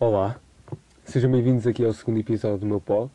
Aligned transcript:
Olá, 0.00 0.40
sejam 1.04 1.30
bem-vindos 1.30 1.64
aqui 1.64 1.84
ao 1.84 1.92
segundo 1.92 2.18
episódio 2.18 2.58
do 2.58 2.66
meu 2.66 2.80
pod. 2.80 3.08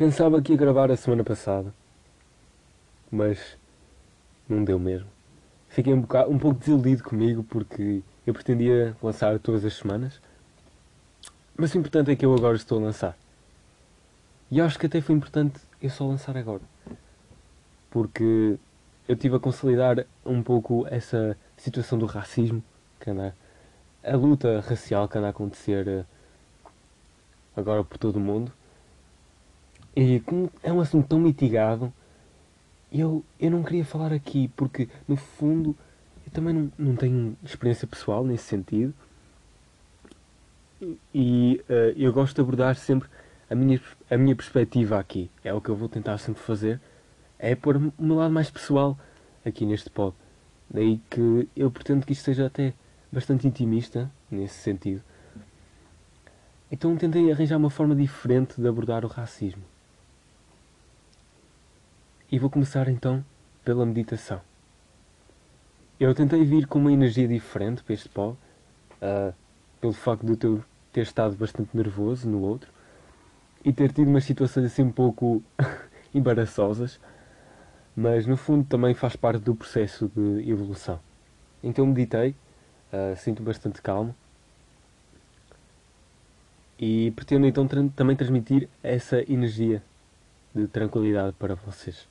Pensava 0.00 0.40
que 0.40 0.52
ia 0.52 0.56
gravar 0.56 0.90
a 0.90 0.96
semana 0.96 1.22
passada, 1.22 1.74
mas 3.10 3.58
não 4.48 4.64
deu 4.64 4.78
mesmo. 4.78 5.06
Fiquei 5.68 5.92
um, 5.92 6.00
bocado, 6.00 6.30
um 6.30 6.38
pouco 6.38 6.58
desiludido 6.58 7.04
comigo 7.04 7.44
porque 7.44 8.00
eu 8.26 8.32
pretendia 8.32 8.96
lançar 9.02 9.38
todas 9.38 9.62
as 9.62 9.74
semanas, 9.74 10.18
mas 11.54 11.74
o 11.74 11.78
importante 11.78 12.10
é 12.10 12.16
que 12.16 12.24
eu 12.24 12.34
agora 12.34 12.56
estou 12.56 12.78
a 12.78 12.84
lançar. 12.84 13.14
E 14.50 14.58
acho 14.58 14.78
que 14.78 14.86
até 14.86 15.02
foi 15.02 15.14
importante 15.14 15.60
eu 15.82 15.90
só 15.90 16.06
lançar 16.06 16.34
agora, 16.34 16.62
porque 17.90 18.58
eu 19.06 19.16
tive 19.16 19.36
a 19.36 19.38
consolidar 19.38 20.06
um 20.24 20.42
pouco 20.42 20.86
essa 20.90 21.36
situação 21.58 21.98
do 21.98 22.06
racismo 22.06 22.64
que 22.98 23.10
anda 23.10 23.36
a 24.02 24.16
luta 24.16 24.60
racial 24.60 25.06
que 25.06 25.18
anda 25.18 25.26
a 25.26 25.30
acontecer 25.30 25.86
eh, 25.86 26.04
agora 27.54 27.84
por 27.84 27.98
todo 27.98 28.16
o 28.16 28.20
mundo. 28.20 28.50
E 29.94 30.20
como 30.20 30.50
é 30.62 30.72
um 30.72 30.80
assunto 30.80 31.08
tão 31.08 31.18
mitigado, 31.18 31.92
eu, 32.92 33.24
eu 33.38 33.50
não 33.50 33.62
queria 33.62 33.84
falar 33.84 34.12
aqui 34.12 34.48
porque, 34.56 34.88
no 35.06 35.16
fundo, 35.16 35.76
eu 36.26 36.32
também 36.32 36.54
não, 36.54 36.72
não 36.78 36.96
tenho 36.96 37.36
experiência 37.44 37.86
pessoal 37.86 38.24
nesse 38.24 38.44
sentido. 38.44 38.94
E 41.14 41.62
eh, 41.68 41.94
eu 41.96 42.12
gosto 42.12 42.34
de 42.34 42.40
abordar 42.40 42.74
sempre 42.76 43.08
a 43.50 43.54
minha, 43.54 43.80
a 44.10 44.16
minha 44.16 44.34
perspectiva 44.34 44.98
aqui. 44.98 45.30
É 45.44 45.52
o 45.52 45.60
que 45.60 45.68
eu 45.68 45.76
vou 45.76 45.88
tentar 45.88 46.16
sempre 46.18 46.42
fazer. 46.42 46.80
É 47.38 47.54
pôr 47.54 47.76
o 47.76 47.92
meu 47.98 48.16
lado 48.16 48.32
mais 48.32 48.50
pessoal 48.50 48.98
aqui 49.44 49.66
neste 49.66 49.90
pod. 49.90 50.14
Daí 50.68 51.00
que 51.10 51.48
eu 51.56 51.70
pretendo 51.70 52.06
que 52.06 52.12
isto 52.12 52.24
seja 52.24 52.46
até 52.46 52.72
bastante 53.10 53.46
intimista 53.46 54.10
nesse 54.30 54.54
sentido. 54.54 55.02
Então 56.70 56.96
tentei 56.96 57.30
arranjar 57.30 57.56
uma 57.56 57.70
forma 57.70 57.94
diferente 57.94 58.60
de 58.60 58.68
abordar 58.68 59.04
o 59.04 59.08
racismo. 59.08 59.62
E 62.30 62.38
vou 62.38 62.48
começar 62.48 62.88
então 62.88 63.24
pela 63.64 63.84
meditação. 63.84 64.40
Eu 65.98 66.14
tentei 66.14 66.44
vir 66.44 66.66
com 66.66 66.78
uma 66.78 66.92
energia 66.92 67.26
diferente 67.26 67.82
para 67.82 67.94
este 67.94 68.08
pó, 68.08 68.30
uh, 69.02 69.34
pelo 69.80 69.92
facto 69.92 70.24
de 70.24 70.46
eu 70.46 70.64
ter 70.92 71.02
estado 71.02 71.34
bastante 71.36 71.76
nervoso 71.76 72.28
no 72.28 72.40
outro 72.40 72.70
e 73.64 73.72
ter 73.72 73.92
tido 73.92 74.08
umas 74.08 74.24
situações 74.24 74.66
assim 74.66 74.82
um 74.82 74.92
pouco 74.92 75.42
embaraçosas, 76.14 77.00
mas 77.96 78.26
no 78.26 78.36
fundo 78.36 78.64
também 78.64 78.94
faz 78.94 79.16
parte 79.16 79.42
do 79.42 79.54
processo 79.54 80.10
de 80.14 80.50
evolução. 80.50 81.00
Então 81.62 81.86
meditei 81.86 82.34
Uh, 82.92 83.14
sinto 83.16 83.40
bastante 83.40 83.80
calmo. 83.80 84.14
E 86.76 87.12
pretendo 87.12 87.46
então 87.46 87.68
tra 87.68 87.80
também 87.94 88.16
transmitir 88.16 88.68
essa 88.82 89.20
energia 89.32 89.80
de 90.52 90.66
tranquilidade 90.66 91.36
para 91.38 91.54
vocês. 91.54 92.09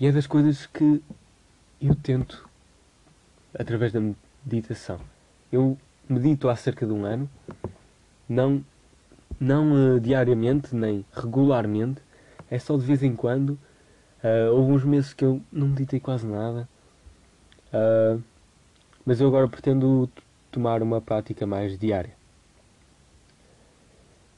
E 0.00 0.06
é 0.06 0.12
das 0.12 0.28
coisas 0.28 0.64
que 0.64 1.02
eu 1.80 1.94
tento 1.96 2.48
através 3.52 3.92
da 3.92 4.00
meditação. 4.44 5.00
Eu 5.50 5.76
medito 6.08 6.48
há 6.48 6.54
cerca 6.54 6.86
de 6.86 6.92
um 6.92 7.04
ano, 7.04 7.28
não, 8.28 8.64
não 9.40 9.96
uh, 9.96 10.00
diariamente 10.00 10.72
nem 10.76 11.04
regularmente, 11.12 12.00
é 12.48 12.60
só 12.60 12.76
de 12.76 12.84
vez 12.84 13.02
em 13.02 13.16
quando. 13.16 13.58
Uh, 14.22 14.52
houve 14.52 14.72
uns 14.72 14.84
meses 14.84 15.12
que 15.12 15.24
eu 15.24 15.40
não 15.50 15.66
meditei 15.66 15.98
quase 15.98 16.26
nada. 16.26 16.68
Uh, 17.72 18.22
mas 19.04 19.20
eu 19.20 19.26
agora 19.26 19.48
pretendo 19.48 20.08
tomar 20.50 20.80
uma 20.80 21.00
prática 21.00 21.44
mais 21.44 21.76
diária. 21.76 22.16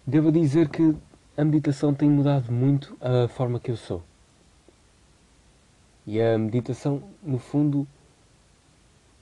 Devo 0.06 0.32
dizer 0.32 0.70
que 0.70 0.96
a 1.36 1.44
meditação 1.44 1.92
tem 1.92 2.08
mudado 2.08 2.50
muito 2.50 2.96
a 2.98 3.28
forma 3.28 3.60
que 3.60 3.70
eu 3.70 3.76
sou. 3.76 4.02
E 6.06 6.20
a 6.20 6.38
meditação, 6.38 7.02
no 7.22 7.38
fundo, 7.38 7.86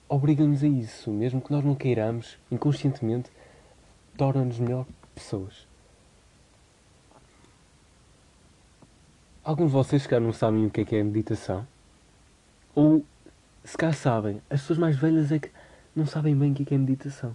obriga-nos 0.09 0.63
a 0.63 0.69
isso, 0.69 1.11
mesmo 1.11 1.41
que 1.41 1.51
nós 1.51 1.65
não 1.65 1.75
queiramos, 1.75 2.39
inconscientemente, 2.51 3.31
torna-nos 4.17 4.59
melhor 4.59 4.87
pessoas. 5.15 5.67
Alguns 9.45 9.69
de 9.69 9.73
vocês 9.73 10.07
que 10.07 10.19
não 10.19 10.33
sabem 10.33 10.67
o 10.67 10.71
que 10.71 10.83
é, 10.83 10.85
que 10.85 10.97
é 10.97 11.03
meditação, 11.03 11.67
ou 12.75 13.05
se 13.65 13.77
cá 13.77 13.93
sabem, 13.93 14.41
as 14.49 14.61
pessoas 14.61 14.79
mais 14.79 14.97
velhas 14.97 15.33
é 15.33 15.39
que 15.39 15.51
não 15.95 16.07
sabem 16.07 16.37
bem 16.37 16.53
o 16.53 16.55
que 16.55 16.73
é, 16.73 16.77
é 16.77 16.79
meditação. 16.79 17.35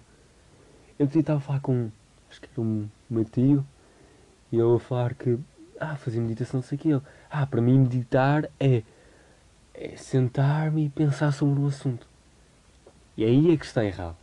Eu 0.97 1.05
estava 1.05 1.39
a 1.39 1.41
falar 1.41 1.59
com, 1.59 1.91
acho 2.29 2.41
que 2.41 2.49
era 2.51 2.61
um 2.61 2.87
meu 3.09 3.25
tio, 3.25 3.65
e 4.51 4.57
eu 4.57 4.75
a 4.75 4.79
falar 4.79 5.15
que, 5.15 5.37
ah, 5.79 5.95
fazer 5.95 6.19
meditação, 6.19 6.61
sei 6.61 6.77
o 6.77 6.81
que 6.81 6.89
ele. 6.89 7.01
Ah, 7.29 7.45
para 7.45 7.61
mim 7.61 7.79
meditar 7.79 8.49
é, 8.59 8.83
é 9.73 9.95
sentar-me 9.97 10.85
e 10.85 10.89
pensar 10.89 11.31
sobre 11.31 11.59
um 11.59 11.67
assunto. 11.67 12.07
E 13.17 13.23
aí 13.23 13.51
é 13.51 13.57
que 13.57 13.66
está 13.66 13.84
errado. 13.84 14.16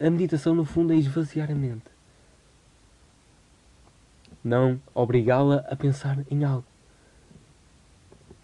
A 0.00 0.10
meditação, 0.10 0.54
no 0.54 0.64
fundo, 0.64 0.92
é 0.92 0.96
esvaziar 0.96 1.50
a 1.50 1.54
mente. 1.54 1.84
Não 4.42 4.80
obrigá-la 4.94 5.64
a 5.68 5.76
pensar 5.76 6.18
em 6.30 6.44
algo. 6.44 6.64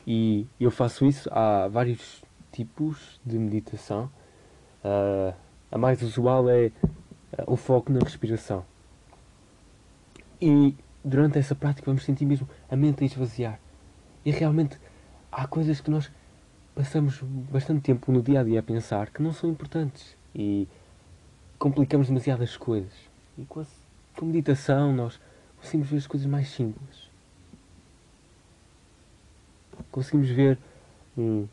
E 0.07 0.47
eu 0.61 0.71
faço 0.71 1.05
isso 1.07 1.29
há 1.33 1.67
vários 1.69 2.23
tipos 2.53 3.21
de 3.25 3.39
meditação. 3.39 4.11
Uh, 4.85 5.35
a 5.71 5.79
mais 5.79 6.01
usual 6.03 6.49
é 6.49 6.67
uh, 6.67 6.73
o 7.47 7.57
foco 7.57 7.91
na 7.91 7.99
respiração. 7.99 8.65
E 10.41 10.77
durante 11.03 11.39
essa 11.39 11.55
prática 11.55 11.87
vamos 11.87 12.05
sentir 12.05 12.25
mesmo 12.25 12.49
a 12.71 12.77
mente 12.77 13.03
a 13.03 13.07
esvaziar. 13.07 13.59
E 14.25 14.31
realmente 14.31 14.79
há 15.37 15.47
coisas 15.47 15.83
que 15.83 15.91
nós 15.91 16.11
passamos 16.75 17.21
bastante 17.53 17.83
tempo 17.83 18.11
no 18.11 18.23
dia 18.23 18.41
a 18.41 18.43
dia 18.43 18.61
a 18.61 18.63
pensar 18.63 19.11
que 19.11 19.23
não 19.23 19.35
são 19.35 19.51
importantes 19.51 20.17
e 20.35 20.67
complicamos 21.59 22.09
demasiadas 22.09 22.57
coisas. 22.57 22.93
E 23.37 23.45
com 23.45 23.61
a, 23.61 23.67
com 24.17 24.25
a 24.25 24.29
meditação 24.29 24.95
nós 24.95 25.21
conseguimos 25.59 25.91
ver 25.91 25.99
as 25.99 26.07
coisas 26.07 26.27
mais 26.27 26.49
simples. 26.49 27.11
Conseguimos 29.93 30.31
ver 30.31 30.59
um, 31.17 31.47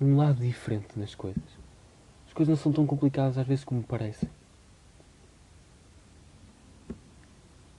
um 0.00 0.16
lado 0.16 0.40
diferente 0.40 0.98
nas 0.98 1.14
coisas. 1.14 1.42
As 2.26 2.32
coisas 2.32 2.50
não 2.50 2.60
são 2.60 2.72
tão 2.72 2.84
complicadas 2.84 3.38
às 3.38 3.46
vezes 3.46 3.64
como 3.64 3.80
parecem. 3.84 4.28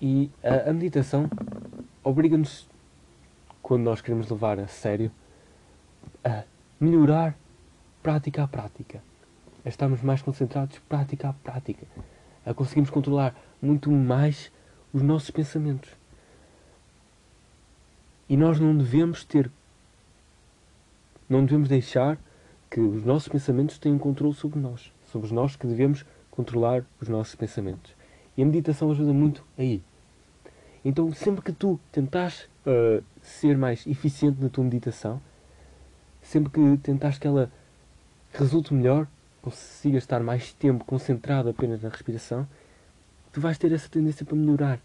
E 0.02 0.32
a, 0.42 0.70
a 0.70 0.74
meditação 0.74 1.30
obriga-nos, 2.02 2.69
quando 3.70 3.84
nós 3.84 4.02
queremos 4.02 4.28
levar 4.28 4.58
a 4.58 4.66
sério, 4.66 5.12
a 6.26 6.44
melhorar 6.80 7.38
prática 8.02 8.44
a 8.44 8.48
prática. 8.48 9.00
A 9.64 9.70
estarmos 9.70 10.02
mais 10.02 10.24
concentrados 10.24 10.80
prática 10.90 11.30
a 11.30 11.34
prática. 11.34 11.86
A 12.44 12.52
conseguirmos 12.52 12.90
controlar 12.90 13.36
muito 13.62 13.92
mais 13.92 14.52
os 14.92 15.04
nossos 15.04 15.30
pensamentos. 15.30 15.92
E 18.28 18.36
nós 18.36 18.60
não 18.60 18.76
devemos 18.76 19.24
ter 19.24 19.52
não 21.30 21.46
devemos 21.46 21.70
deixar 21.70 22.18
que 22.72 22.80
os 22.80 23.06
nossos 23.06 23.28
pensamentos 23.28 23.78
tenham 23.78 24.00
controle 24.00 24.34
sobre 24.34 24.60
nós. 24.60 24.92
Somos 25.06 25.32
nós 25.32 25.56
que 25.56 25.68
devemos 25.68 26.04
controlar 26.32 26.84
os 27.00 27.08
nossos 27.08 27.36
pensamentos. 27.36 27.96
E 28.36 28.42
a 28.42 28.46
meditação 28.48 28.90
ajuda 28.90 29.14
muito 29.14 29.46
aí. 29.56 29.80
Então, 30.84 31.14
sempre 31.14 31.42
que 31.42 31.52
tu 31.52 31.80
tentares 31.92 32.48
uh, 32.66 33.04
ser 33.22 33.58
mais 33.58 33.86
eficiente 33.86 34.42
na 34.42 34.50
tua 34.50 34.64
meditação, 34.64 35.22
sempre 36.22 36.52
que 36.52 36.78
tentares 36.82 37.18
que 37.18 37.28
ela 37.28 37.52
resulte 38.34 38.74
melhor, 38.74 39.08
consigas 39.42 40.04
estar 40.04 40.22
mais 40.22 40.54
tempo 40.54 40.86
concentrado 40.86 41.50
apenas 41.50 41.82
na 41.82 41.90
respiração, 41.90 42.48
tu 43.32 43.42
vais 43.42 43.58
ter 43.58 43.72
essa 43.72 43.90
tendência 43.90 44.26
para 44.26 44.36
melhorar. 44.36 44.80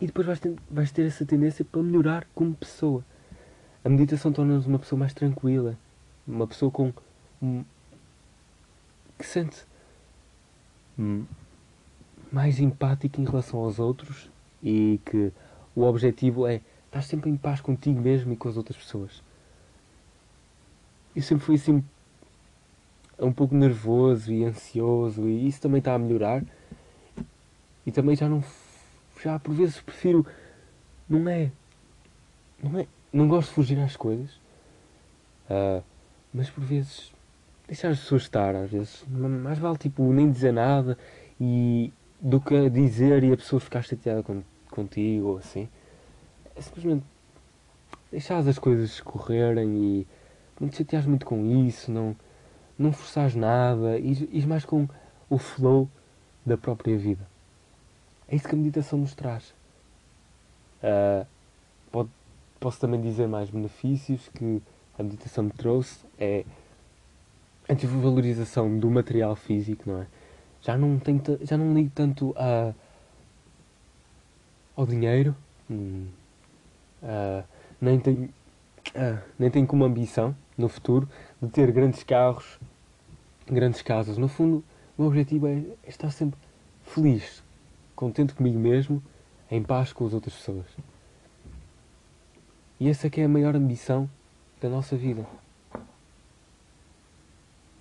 E 0.00 0.06
depois 0.06 0.26
vais 0.26 0.40
ter, 0.40 0.54
vais 0.70 0.90
ter 0.90 1.06
essa 1.06 1.24
tendência 1.26 1.64
para 1.64 1.82
melhorar 1.82 2.26
como 2.34 2.54
pessoa. 2.54 3.04
A 3.84 3.88
meditação 3.88 4.32
torna-nos 4.32 4.66
uma 4.66 4.78
pessoa 4.78 4.98
mais 4.98 5.12
tranquila, 5.12 5.76
uma 6.26 6.46
pessoa 6.46 6.70
com 6.70 6.92
um, 7.42 7.64
que 9.18 9.26
sente 9.26 9.64
um, 10.98 11.24
mais 12.30 12.58
empática 12.58 13.20
em 13.20 13.24
relação 13.24 13.60
aos 13.60 13.78
outros 13.78 14.30
e 14.62 15.00
que 15.04 15.32
o 15.74 15.82
objetivo 15.82 16.46
é 16.46 16.60
estás 16.86 17.06
sempre 17.06 17.30
em 17.30 17.36
paz 17.36 17.60
contigo 17.60 18.00
mesmo 18.00 18.32
e 18.32 18.36
com 18.36 18.48
as 18.48 18.56
outras 18.56 18.76
pessoas. 18.76 19.22
Eu 21.14 21.22
sempre 21.22 21.44
fui 21.44 21.56
assim 21.56 21.84
um 23.18 23.32
pouco 23.32 23.54
nervoso 23.54 24.32
e 24.32 24.44
ansioso 24.44 25.28
e 25.28 25.46
isso 25.46 25.60
também 25.60 25.78
está 25.78 25.94
a 25.94 25.98
melhorar. 25.98 26.42
E 27.86 27.92
também 27.92 28.16
já 28.16 28.28
não 28.28 28.42
já 29.22 29.38
por 29.38 29.54
vezes 29.54 29.80
prefiro 29.80 30.24
não 31.08 31.28
é 31.28 31.50
não 32.62 32.78
é 32.78 32.86
não 33.12 33.26
gosto 33.26 33.48
de 33.48 33.54
fugir 33.54 33.78
às 33.80 33.96
coisas. 33.96 34.40
ah, 35.50 35.82
mas 36.32 36.50
por 36.50 36.62
vezes 36.62 37.12
deixar 37.66 37.90
as 37.90 38.00
pessoas 38.00 38.22
estar, 38.22 38.54
às 38.54 38.70
vezes 38.70 39.04
mais 39.08 39.58
vale 39.58 39.78
tipo 39.78 40.12
nem 40.12 40.30
dizer 40.30 40.52
nada 40.52 40.96
e 41.40 41.92
do 42.20 42.40
que 42.40 42.68
dizer 42.70 43.22
e 43.22 43.32
a 43.32 43.36
pessoa 43.36 43.60
ficar 43.60 43.82
chateada 43.82 44.22
com, 44.22 44.42
contigo 44.70 45.28
ou 45.28 45.38
assim. 45.38 45.68
É 46.56 46.60
simplesmente 46.60 47.04
deixar 48.10 48.38
as 48.38 48.58
coisas 48.58 48.90
escorrerem 48.90 49.68
e 49.68 50.06
não 50.60 50.68
te 50.68 50.78
chateares 50.78 51.06
muito 51.06 51.24
com 51.24 51.46
isso, 51.66 51.90
não, 51.90 52.16
não 52.78 52.92
forçares 52.92 53.34
nada, 53.34 53.98
ires 53.98 54.44
mais 54.44 54.64
com 54.64 54.88
o 55.30 55.38
flow 55.38 55.88
da 56.44 56.56
própria 56.56 56.96
vida. 56.96 57.26
É 58.26 58.36
isso 58.36 58.48
que 58.48 58.54
a 58.54 58.58
meditação 58.58 58.98
nos 58.98 59.14
traz. 59.14 59.54
Ah, 60.82 61.26
pode, 61.90 62.10
posso 62.58 62.80
também 62.80 63.00
dizer 63.00 63.26
mais 63.26 63.50
benefícios 63.50 64.28
que 64.28 64.62
a 64.98 65.02
meditação 65.02 65.44
me 65.44 65.50
trouxe. 65.50 66.04
É 66.18 66.44
a 67.68 67.74
desvalorização 67.74 68.78
do 68.78 68.90
material 68.90 69.36
físico, 69.36 69.84
não 69.86 70.02
é? 70.02 70.06
Já 70.62 70.76
não, 70.76 70.98
tenho, 70.98 71.22
já 71.42 71.56
não 71.56 71.72
ligo 71.72 71.90
tanto 71.94 72.34
a, 72.36 72.74
ao 74.76 74.86
dinheiro, 74.86 75.34
hum, 75.70 76.06
ah, 77.02 77.44
nem, 77.80 77.98
tenho, 77.98 78.28
ah, 78.94 79.22
nem 79.38 79.50
tenho 79.50 79.66
como 79.66 79.84
ambição 79.84 80.34
no 80.56 80.68
futuro 80.68 81.08
de 81.40 81.48
ter 81.48 81.70
grandes 81.72 82.02
carros, 82.02 82.58
grandes 83.46 83.82
casas. 83.82 84.18
No 84.18 84.28
fundo, 84.28 84.64
o 84.96 85.02
meu 85.02 85.08
objetivo 85.08 85.46
é, 85.46 85.58
é 85.84 85.88
estar 85.88 86.10
sempre 86.10 86.38
feliz, 86.82 87.42
contente 87.94 88.34
comigo 88.34 88.58
mesmo, 88.58 89.02
em 89.50 89.62
paz 89.62 89.92
com 89.92 90.06
as 90.06 90.12
outras 90.12 90.34
pessoas. 90.34 90.66
E 92.80 92.88
essa 92.88 93.10
que 93.10 93.20
é 93.20 93.24
a 93.24 93.28
maior 93.28 93.56
ambição 93.56 94.08
da 94.60 94.68
nossa 94.68 94.96
vida. 94.96 95.26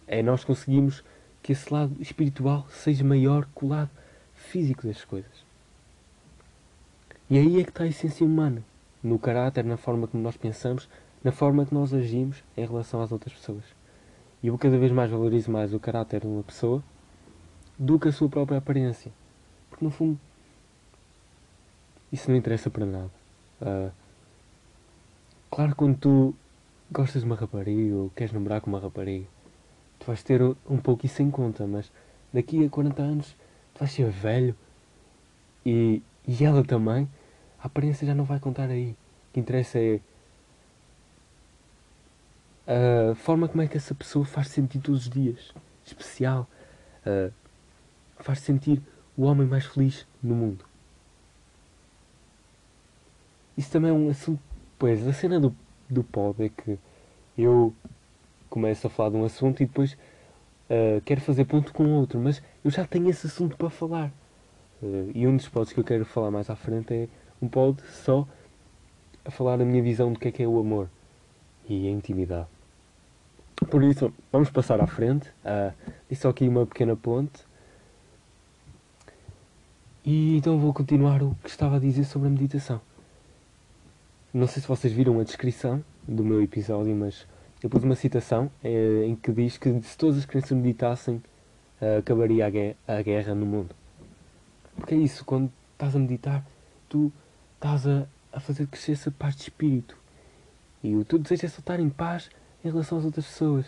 É 0.08 0.24
nós 0.24 0.44
conseguimos 0.44 1.04
que 1.42 1.51
esse 1.51 1.74
lado 1.74 1.95
espiritual 2.00 2.66
seja 2.69 3.04
maior 3.04 3.45
que 3.45 3.66
o 3.66 3.68
lado 3.69 3.89
físico 4.34 4.88
das 4.88 5.04
coisas. 5.04 5.45
E 7.30 7.38
aí 7.38 7.60
é 7.60 7.63
que 7.63 7.69
está 7.69 7.84
a 7.84 7.88
essência 7.88 8.25
humana, 8.25 8.63
no 9.04 9.19
caráter, 9.19 9.63
na 9.63 9.78
forma 9.78 10.07
como 10.07 10.24
nós 10.24 10.38
pensamos, 10.38 10.88
na 11.24 11.31
forma 11.31 11.66
que 11.66 11.74
nós 11.74 11.94
agimos 11.94 12.44
em 12.56 12.66
relação 12.66 13.01
às 13.01 13.12
outras 13.12 13.34
pessoas. 13.34 13.63
E 14.42 14.48
eu 14.48 14.57
cada 14.57 14.78
vez 14.78 14.92
mais 14.92 15.12
valorizo 15.12 15.51
mais 15.51 15.74
o 15.74 15.80
caráter 15.80 16.22
de 16.22 16.28
uma 16.28 16.44
pessoa 16.44 16.81
do 17.78 18.00
que 18.00 18.07
a 18.07 18.12
sua 18.12 18.30
própria 18.30 18.60
aparência. 18.60 19.12
Porque 19.69 19.83
no 19.83 19.92
fundo 19.92 20.19
isso 22.12 22.30
não 22.30 22.38
interessa 22.38 22.69
para 22.69 22.86
nada. 22.86 23.12
Ah, 23.62 23.90
claro 25.50 25.75
quando 25.75 25.98
tu 25.98 26.36
gostas 26.90 27.22
de 27.22 27.25
uma 27.25 27.36
rapariga 27.36 27.95
ou 27.95 28.10
queres 28.12 28.31
namorar 28.31 28.62
com 28.62 28.69
uma 28.69 28.80
rapariga, 28.80 29.28
tu 30.00 30.06
vais 30.08 30.22
ter 30.24 30.42
um- 30.42 30.78
pouco 30.78 31.06
isso 31.06 31.22
em 31.22 31.30
conta, 31.32 31.66
mas 31.68 31.92
daqui 32.34 32.66
a 32.66 32.70
40 32.70 33.02
anos 33.02 33.36
tu 33.74 33.80
vais 33.80 33.92
ser 33.92 34.10
velho 34.10 34.56
e, 35.66 36.02
e 36.28 36.44
ela 36.46 36.64
também, 36.64 37.08
a 37.60 37.68
aparência 37.68 38.06
já 38.08 38.14
não 38.16 38.24
vai 38.24 38.40
contar 38.40 38.70
aí. 38.70 38.92
O 38.92 39.34
que 39.34 39.40
interessa 39.40 39.80
é 39.80 40.00
a 42.68 43.16
forma 43.16 43.48
como 43.48 43.62
é 43.62 43.68
que 43.68 43.78
essa 43.78 43.96
pessoa 43.96 44.26
faz 44.26 44.50
sentir 44.50 44.80
todos 44.80 45.04
os 45.04 45.10
dias. 45.10 45.54
Especial. 45.86 46.48
Ah, 47.06 47.30
faz 48.20 48.40
sentir 48.40 48.82
o 49.16 49.24
homem 49.24 49.48
mais 49.48 49.66
feliz 49.66 50.06
no 50.22 50.36
mundo. 50.36 50.66
Isso 53.58 53.72
também 53.72 53.90
é 53.92 53.94
um 53.94 54.10
assunto. 54.10 54.42
Pois, 54.78 55.08
a 55.08 55.14
cena 55.14 55.40
do, 55.40 55.56
do 55.90 56.04
pod 56.04 56.44
é 56.44 56.50
que 56.50 56.78
eu 57.38 57.74
começo 58.50 58.88
a 58.88 58.90
falar 58.90 59.12
de 59.12 59.18
um 59.18 59.26
assunto 59.26 59.62
e 59.62 59.66
depois 59.66 59.98
ah, 60.70 61.02
quero 61.06 61.22
fazer 61.22 61.46
ponto 61.46 61.74
com 61.74 61.94
outro, 61.94 62.20
mas 62.20 62.42
eu 62.64 62.72
já 62.72 62.86
tenho 62.86 63.10
esse 63.10 63.28
assunto 63.28 63.58
para 63.58 63.70
falar. 63.70 64.12
Ah, 64.84 65.12
e 65.14 65.28
um 65.28 65.36
dos 65.36 65.48
pods 65.48 65.74
que 65.74 65.80
eu 65.80 65.84
quero 65.84 66.06
falar 66.06 66.32
mais 66.32 66.50
à 66.50 66.56
frente 66.56 66.94
é 66.94 67.08
um 67.42 67.48
pod 67.48 67.82
só 68.04 68.28
a 69.26 69.32
falar 69.32 69.58
da 69.58 69.66
minha 69.66 69.82
visão 69.82 70.12
do 70.12 70.20
que 70.20 70.28
é 70.28 70.32
que 70.32 70.44
é 70.44 70.48
o 70.48 70.60
amor 70.60 70.90
e 71.68 71.88
a 71.88 71.92
intimidade. 71.92 72.48
Por 73.70 73.84
isso, 73.84 74.14
vamos 74.32 74.50
passar 74.50 74.80
à 74.80 74.88
frente. 74.88 75.30
Uh, 75.44 76.16
só 76.16 76.30
aqui 76.30 76.48
uma 76.48 76.66
pequena 76.66 76.96
ponte. 76.96 77.46
E 80.06 80.38
então 80.38 80.58
vou 80.58 80.74
continuar 80.74 81.22
o 81.22 81.36
que 81.44 81.50
estava 81.50 81.76
a 81.76 81.80
dizer 81.80 82.06
sobre 82.06 82.28
a 82.30 82.32
meditação. 82.32 82.80
Não 84.34 84.48
sei 84.48 84.62
se 84.62 84.68
vocês 84.68 84.94
viram 84.94 85.20
a 85.20 85.24
descrição 85.24 85.84
do 86.08 86.24
meu 86.24 86.42
episódio, 86.42 86.96
mas 86.96 87.28
eu 87.62 87.69
pus 87.69 87.83
uma 87.83 87.95
citação 87.95 88.51
eh, 88.63 89.06
em 89.06 89.15
que 89.15 89.31
diz 89.31 89.57
que 89.57 89.81
se 89.81 89.98
todas 89.98 90.18
as 90.18 90.25
crianças 90.25 90.51
meditassem, 90.51 91.21
eh, 91.81 91.98
acabaria 91.98 92.45
a 92.45 92.50
guerra, 92.50 92.75
a 92.88 93.01
guerra 93.01 93.36
no 93.36 93.45
mundo. 93.45 93.75
Porque 94.75 94.94
é 94.94 94.98
isso, 94.98 95.25
quando 95.25 95.51
estás 95.74 95.95
a 95.95 96.00
meditar, 96.00 96.45
tu 96.88 97.12
estás 97.56 97.88
a, 97.88 98.07
a 98.31 98.39
fazer 98.39 98.68
crescer 98.68 98.92
essa 98.92 99.09
paz 99.09 99.36
de 99.36 99.44
espírito. 99.44 99.98
E 100.83 100.95
o 100.95 101.04
teu 101.04 101.18
desejo 101.18 101.45
é 101.45 101.50
só 101.50 101.59
estar 101.59 101.80
em 101.80 101.89
paz 101.89 102.30
em 102.63 102.69
relação 102.69 103.00
às 103.00 103.06
outras 103.06 103.25
pessoas. 103.25 103.65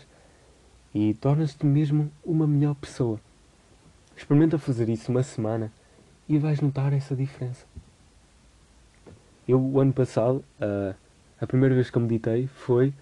E 0.94 1.14
tornas-te 1.14 1.66
mesmo 1.66 2.10
uma 2.24 2.46
melhor 2.46 2.74
pessoa. 2.74 3.20
Experimenta 4.16 4.58
fazer 4.58 4.88
isso 4.88 5.10
uma 5.10 5.22
semana 5.22 5.72
e 6.28 6.38
vais 6.38 6.60
notar 6.60 6.92
essa 6.92 7.16
diferença. 7.16 7.64
Eu, 9.48 9.60
o 9.60 9.80
ano 9.80 9.92
passado, 9.92 10.44
ah, 10.60 10.94
a 11.40 11.46
primeira 11.46 11.74
vez 11.74 11.90
que 11.90 11.96
eu 11.96 12.02
meditei 12.02 12.46
foi 12.46 12.94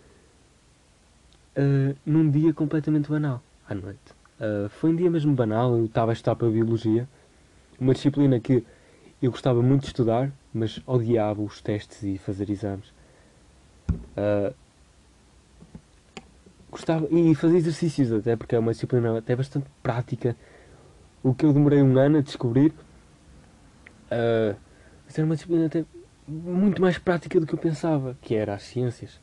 ah, 1.59 1.95
num 2.07 2.31
dia 2.31 2.55
completamente 2.55 3.11
banal, 3.11 3.43
à 3.69 3.75
noite. 3.75 3.99
Ah, 4.41 4.69
foi 4.71 4.91
um 4.91 4.97
dia 4.97 5.11
mesmo 5.11 5.35
banal, 5.35 5.77
eu 5.77 5.87
estava 5.87 6.13
a 6.13 6.15
estudar 6.15 6.37
para 6.37 6.47
a 6.47 6.51
Biologia, 6.51 7.09
uma 7.81 7.93
disciplina 7.93 8.39
que 8.39 8.65
eu 9.21 9.33
gostava 9.33 9.61
muito 9.61 9.83
de 9.83 9.89
estudar, 9.89 10.31
mas 10.55 10.81
odiava 10.87 11.43
os 11.43 11.61
testes 11.61 12.05
e 12.05 12.17
fazer 12.17 12.49
exames. 12.49 12.93
Ah, 14.17 14.53
gostava 16.71 17.09
e 17.11 17.35
fazer 17.35 17.57
exercícios 17.57 18.13
até 18.13 18.37
porque 18.37 18.55
é 18.55 18.59
uma 18.59 18.73
disciplina 18.73 19.19
até 19.19 19.35
bastante 19.35 19.67
prática 19.83 20.37
o 21.23 21.35
que 21.35 21.45
eu 21.45 21.53
demorei 21.53 21.83
um 21.83 21.99
ano 21.99 22.19
a 22.19 22.21
descobrir 22.21 22.75
mas 25.07 25.17
era 25.17 25.25
uma 25.25 25.35
disciplina 25.35 25.65
até 25.65 25.87
muito 26.27 26.83
mais 26.83 26.99
prática 26.99 27.41
do 27.41 27.47
que 27.47 27.55
eu 27.55 27.59
pensava 27.59 28.19
que 28.21 28.35
era 28.35 28.55
as 28.55 28.65
ciências 28.65 29.19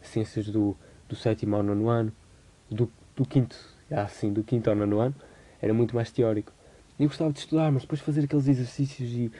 as 0.00 0.08
ciências 0.08 0.48
do, 0.48 0.74
do 1.08 1.16
sétimo 1.16 1.56
ao 1.56 1.62
nono 1.62 1.88
ano 1.88 2.12
do, 2.70 2.90
do 3.14 3.24
quinto 3.24 3.56
ah, 3.90 4.08
sim, 4.08 4.32
do 4.32 4.42
quinto 4.42 4.68
ao 4.68 4.76
nono 4.76 4.98
ano 5.00 5.14
era 5.60 5.72
muito 5.72 5.94
mais 5.94 6.10
teórico 6.10 6.52
eu 6.98 7.08
gostava 7.08 7.32
de 7.32 7.38
estudar 7.38 7.70
mas 7.70 7.82
depois 7.82 8.00
fazer 8.00 8.24
aqueles 8.24 8.48
exercícios 8.48 9.10
e 9.10 9.30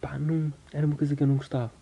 pá, 0.00 0.18
não, 0.18 0.52
era 0.72 0.86
uma 0.86 0.96
coisa 0.96 1.14
que 1.14 1.22
eu 1.22 1.26
não 1.26 1.36
gostava 1.36 1.72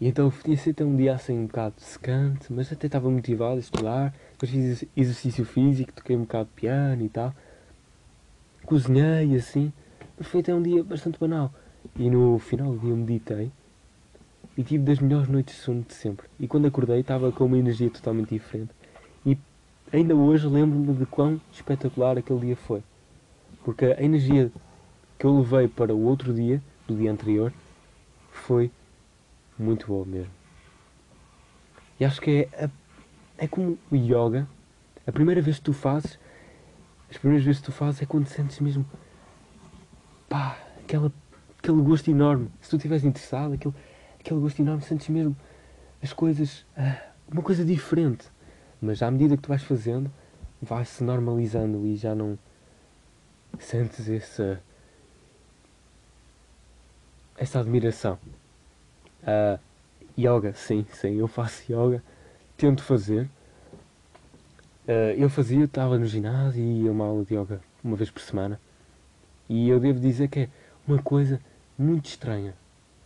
e 0.00 0.08
então 0.08 0.30
tinha 0.30 0.56
sido 0.56 0.72
até 0.72 0.84
um 0.84 0.96
dia 0.96 1.14
assim 1.14 1.38
um 1.38 1.46
bocado 1.46 1.76
secante, 1.78 2.52
mas 2.52 2.72
até 2.72 2.86
estava 2.86 3.08
motivado 3.08 3.56
a 3.56 3.58
estudar. 3.58 4.14
Depois 4.32 4.50
fiz 4.50 4.84
exercício 4.96 5.44
físico, 5.44 5.92
toquei 5.92 6.16
um 6.16 6.22
bocado 6.22 6.48
de 6.48 6.60
piano 6.60 7.02
e 7.02 7.08
tal. 7.08 7.32
Cozinhei 8.66 9.36
assim. 9.36 9.72
Mas 10.18 10.26
foi 10.26 10.40
até 10.40 10.54
um 10.54 10.60
dia 10.60 10.82
bastante 10.82 11.18
banal. 11.18 11.52
E 11.96 12.10
no 12.10 12.38
final 12.38 12.72
do 12.72 12.78
dia 12.80 12.94
meditei 12.94 13.52
e 14.56 14.62
tive 14.62 14.84
das 14.84 14.98
melhores 14.98 15.28
noites 15.28 15.56
de 15.56 15.60
sono 15.60 15.82
de 15.82 15.94
sempre. 15.94 16.26
E 16.38 16.46
quando 16.46 16.66
acordei 16.66 17.00
estava 17.00 17.32
com 17.32 17.44
uma 17.44 17.58
energia 17.58 17.90
totalmente 17.90 18.30
diferente. 18.30 18.70
E 19.26 19.36
ainda 19.92 20.14
hoje 20.14 20.46
lembro-me 20.46 20.94
de 20.94 21.06
quão 21.06 21.40
espetacular 21.52 22.18
aquele 22.18 22.40
dia 22.40 22.56
foi. 22.56 22.82
Porque 23.64 23.86
a 23.86 24.02
energia 24.02 24.52
que 25.18 25.26
eu 25.26 25.38
levei 25.38 25.68
para 25.68 25.94
o 25.94 26.04
outro 26.04 26.32
dia, 26.32 26.62
do 26.86 26.94
dia 26.96 27.10
anterior, 27.10 27.52
foi 28.30 28.70
muito 29.58 29.86
boa 29.86 30.04
mesmo. 30.04 30.32
E 31.98 32.04
acho 32.04 32.20
que 32.20 32.48
é, 32.52 32.68
é 33.38 33.48
como 33.48 33.78
o 33.90 33.96
yoga. 33.96 34.46
A 35.06 35.12
primeira 35.12 35.40
vez 35.40 35.58
que 35.58 35.64
tu 35.64 35.72
fazes, 35.72 36.18
as 37.10 37.16
primeiras 37.16 37.44
vezes 37.44 37.60
que 37.60 37.66
tu 37.66 37.72
fazes 37.72 38.02
é 38.02 38.06
quando 38.06 38.26
sentes 38.26 38.58
mesmo 38.60 38.84
pá, 40.28 40.58
aquela, 40.82 41.12
aquele 41.58 41.80
gosto 41.82 42.10
enorme. 42.10 42.50
Se 42.60 42.70
tu 42.70 42.76
estiveres 42.76 43.04
interessado, 43.04 43.54
aquele, 43.54 43.74
aquele 44.24 44.40
gosto 44.40 44.60
enorme, 44.60 44.82
sentes 44.82 45.08
mesmo 45.08 45.36
as 46.02 46.12
coisas, 46.12 46.64
ah, 46.76 46.98
uma 47.30 47.42
coisa 47.42 47.62
diferente. 47.62 48.26
Mas 48.80 49.02
à 49.02 49.10
medida 49.10 49.36
que 49.36 49.42
tu 49.42 49.48
vais 49.48 49.62
fazendo, 49.62 50.10
vai-se 50.60 51.04
normalizando 51.04 51.86
e 51.86 51.94
já 51.94 52.14
não 52.14 52.38
sentes 53.58 54.08
essa, 54.08 54.60
essa 57.36 57.60
admiração. 57.60 58.18
Ah, 59.26 59.58
yoga, 60.18 60.54
sim, 60.54 60.86
sim, 60.92 61.18
eu 61.18 61.28
faço 61.28 61.70
yoga. 61.70 62.02
Tento 62.56 62.82
fazer. 62.82 63.28
Ah, 64.88 65.14
eu 65.16 65.28
fazia, 65.28 65.64
estava 65.64 65.98
no 65.98 66.06
ginásio 66.06 66.62
e 66.62 66.84
ia 66.84 66.92
uma 66.92 67.04
aula 67.04 67.24
de 67.24 67.34
yoga 67.34 67.60
uma 67.82 67.96
vez 67.96 68.10
por 68.10 68.22
semana. 68.22 68.58
E 69.48 69.68
eu 69.68 69.78
devo 69.78 70.00
dizer 70.00 70.28
que 70.28 70.40
é 70.40 70.48
uma 70.88 71.02
coisa 71.02 71.38
muito 71.78 72.06
estranha. 72.06 72.54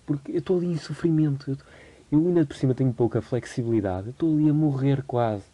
Porque 0.08 0.32
eu 0.32 0.38
estou 0.38 0.56
ali 0.56 0.68
em 0.68 0.78
sofrimento. 0.78 1.50
Eu, 1.50 1.56
tô- 1.56 1.64
eu 2.10 2.18
ainda 2.26 2.46
por 2.46 2.56
cima 2.56 2.72
tenho 2.74 2.90
pouca 2.94 3.20
flexibilidade. 3.20 4.08
Estou 4.08 4.34
ali 4.34 4.48
a 4.48 4.54
morrer 4.54 5.02
quase. 5.02 5.44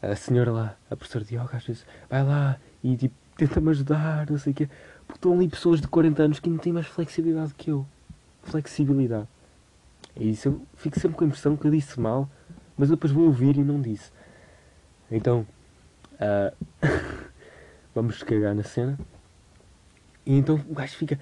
A 0.00 0.14
senhora 0.14 0.52
lá, 0.52 0.76
a 0.88 0.94
professora 0.94 1.24
de 1.24 1.34
yoga, 1.34 1.56
às 1.56 1.64
vezes 1.66 1.84
vai 2.08 2.22
lá 2.22 2.56
e 2.84 2.96
tipo, 2.96 3.14
tenta-me 3.36 3.70
ajudar, 3.70 4.30
não 4.30 4.38
sei 4.38 4.52
o 4.52 4.54
quê. 4.54 4.68
Porque 5.06 5.18
estão 5.18 5.32
ali 5.32 5.48
pessoas 5.48 5.80
de 5.80 5.88
40 5.88 6.22
anos 6.22 6.38
que 6.38 6.48
não 6.48 6.56
têm 6.56 6.72
mais 6.72 6.86
flexibilidade 6.86 7.52
que 7.54 7.70
eu. 7.72 7.84
Flexibilidade. 8.44 9.26
E 10.14 10.30
isso 10.30 10.48
eu 10.48 10.62
fico 10.76 11.00
sempre 11.00 11.16
com 11.16 11.24
a 11.24 11.26
impressão 11.26 11.56
que 11.56 11.66
eu 11.66 11.70
disse 11.72 11.98
mal, 11.98 12.30
mas 12.78 12.90
depois 12.90 13.12
vou 13.12 13.24
ouvir 13.24 13.56
e 13.56 13.64
não 13.64 13.80
disse. 13.80 14.12
Então, 15.10 15.44
ah, 16.20 16.52
vamos 17.92 18.22
cagar 18.22 18.54
na 18.54 18.62
cena. 18.62 18.96
E 20.24 20.36
então 20.38 20.62
o 20.68 20.74
gajo 20.74 20.94
fica, 20.96 21.18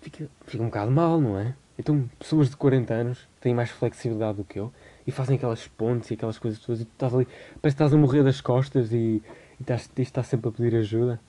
fica, 0.00 0.28
fica 0.46 0.62
um 0.62 0.66
bocado 0.66 0.92
mal, 0.92 1.20
não 1.20 1.36
é? 1.36 1.54
Então, 1.78 2.08
pessoas 2.18 2.48
de 2.48 2.56
40 2.56 2.94
anos 2.94 3.28
têm 3.40 3.54
mais 3.54 3.70
flexibilidade 3.70 4.38
do 4.38 4.44
que 4.44 4.58
eu 4.58 4.72
e 5.06 5.10
fazem 5.10 5.36
aquelas 5.36 5.68
pontes 5.68 6.10
e 6.10 6.14
aquelas 6.14 6.38
coisas 6.38 6.58
todas 6.58 6.80
e 6.80 6.84
tu 6.84 6.92
estás 6.92 7.14
ali, 7.14 7.26
parece 7.26 7.60
que 7.60 7.68
estás 7.68 7.92
a 7.92 7.96
morrer 7.96 8.24
das 8.24 8.40
costas 8.40 8.92
e, 8.92 8.96
e 8.96 9.22
estás, 9.60 9.90
estar 9.98 10.22
sempre 10.22 10.48
a 10.48 10.52
pedir 10.52 10.74
ajuda. 10.76 11.20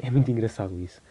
É 0.00 0.10
muito 0.10 0.30
engraçado 0.30 0.78
isso. 0.78 1.02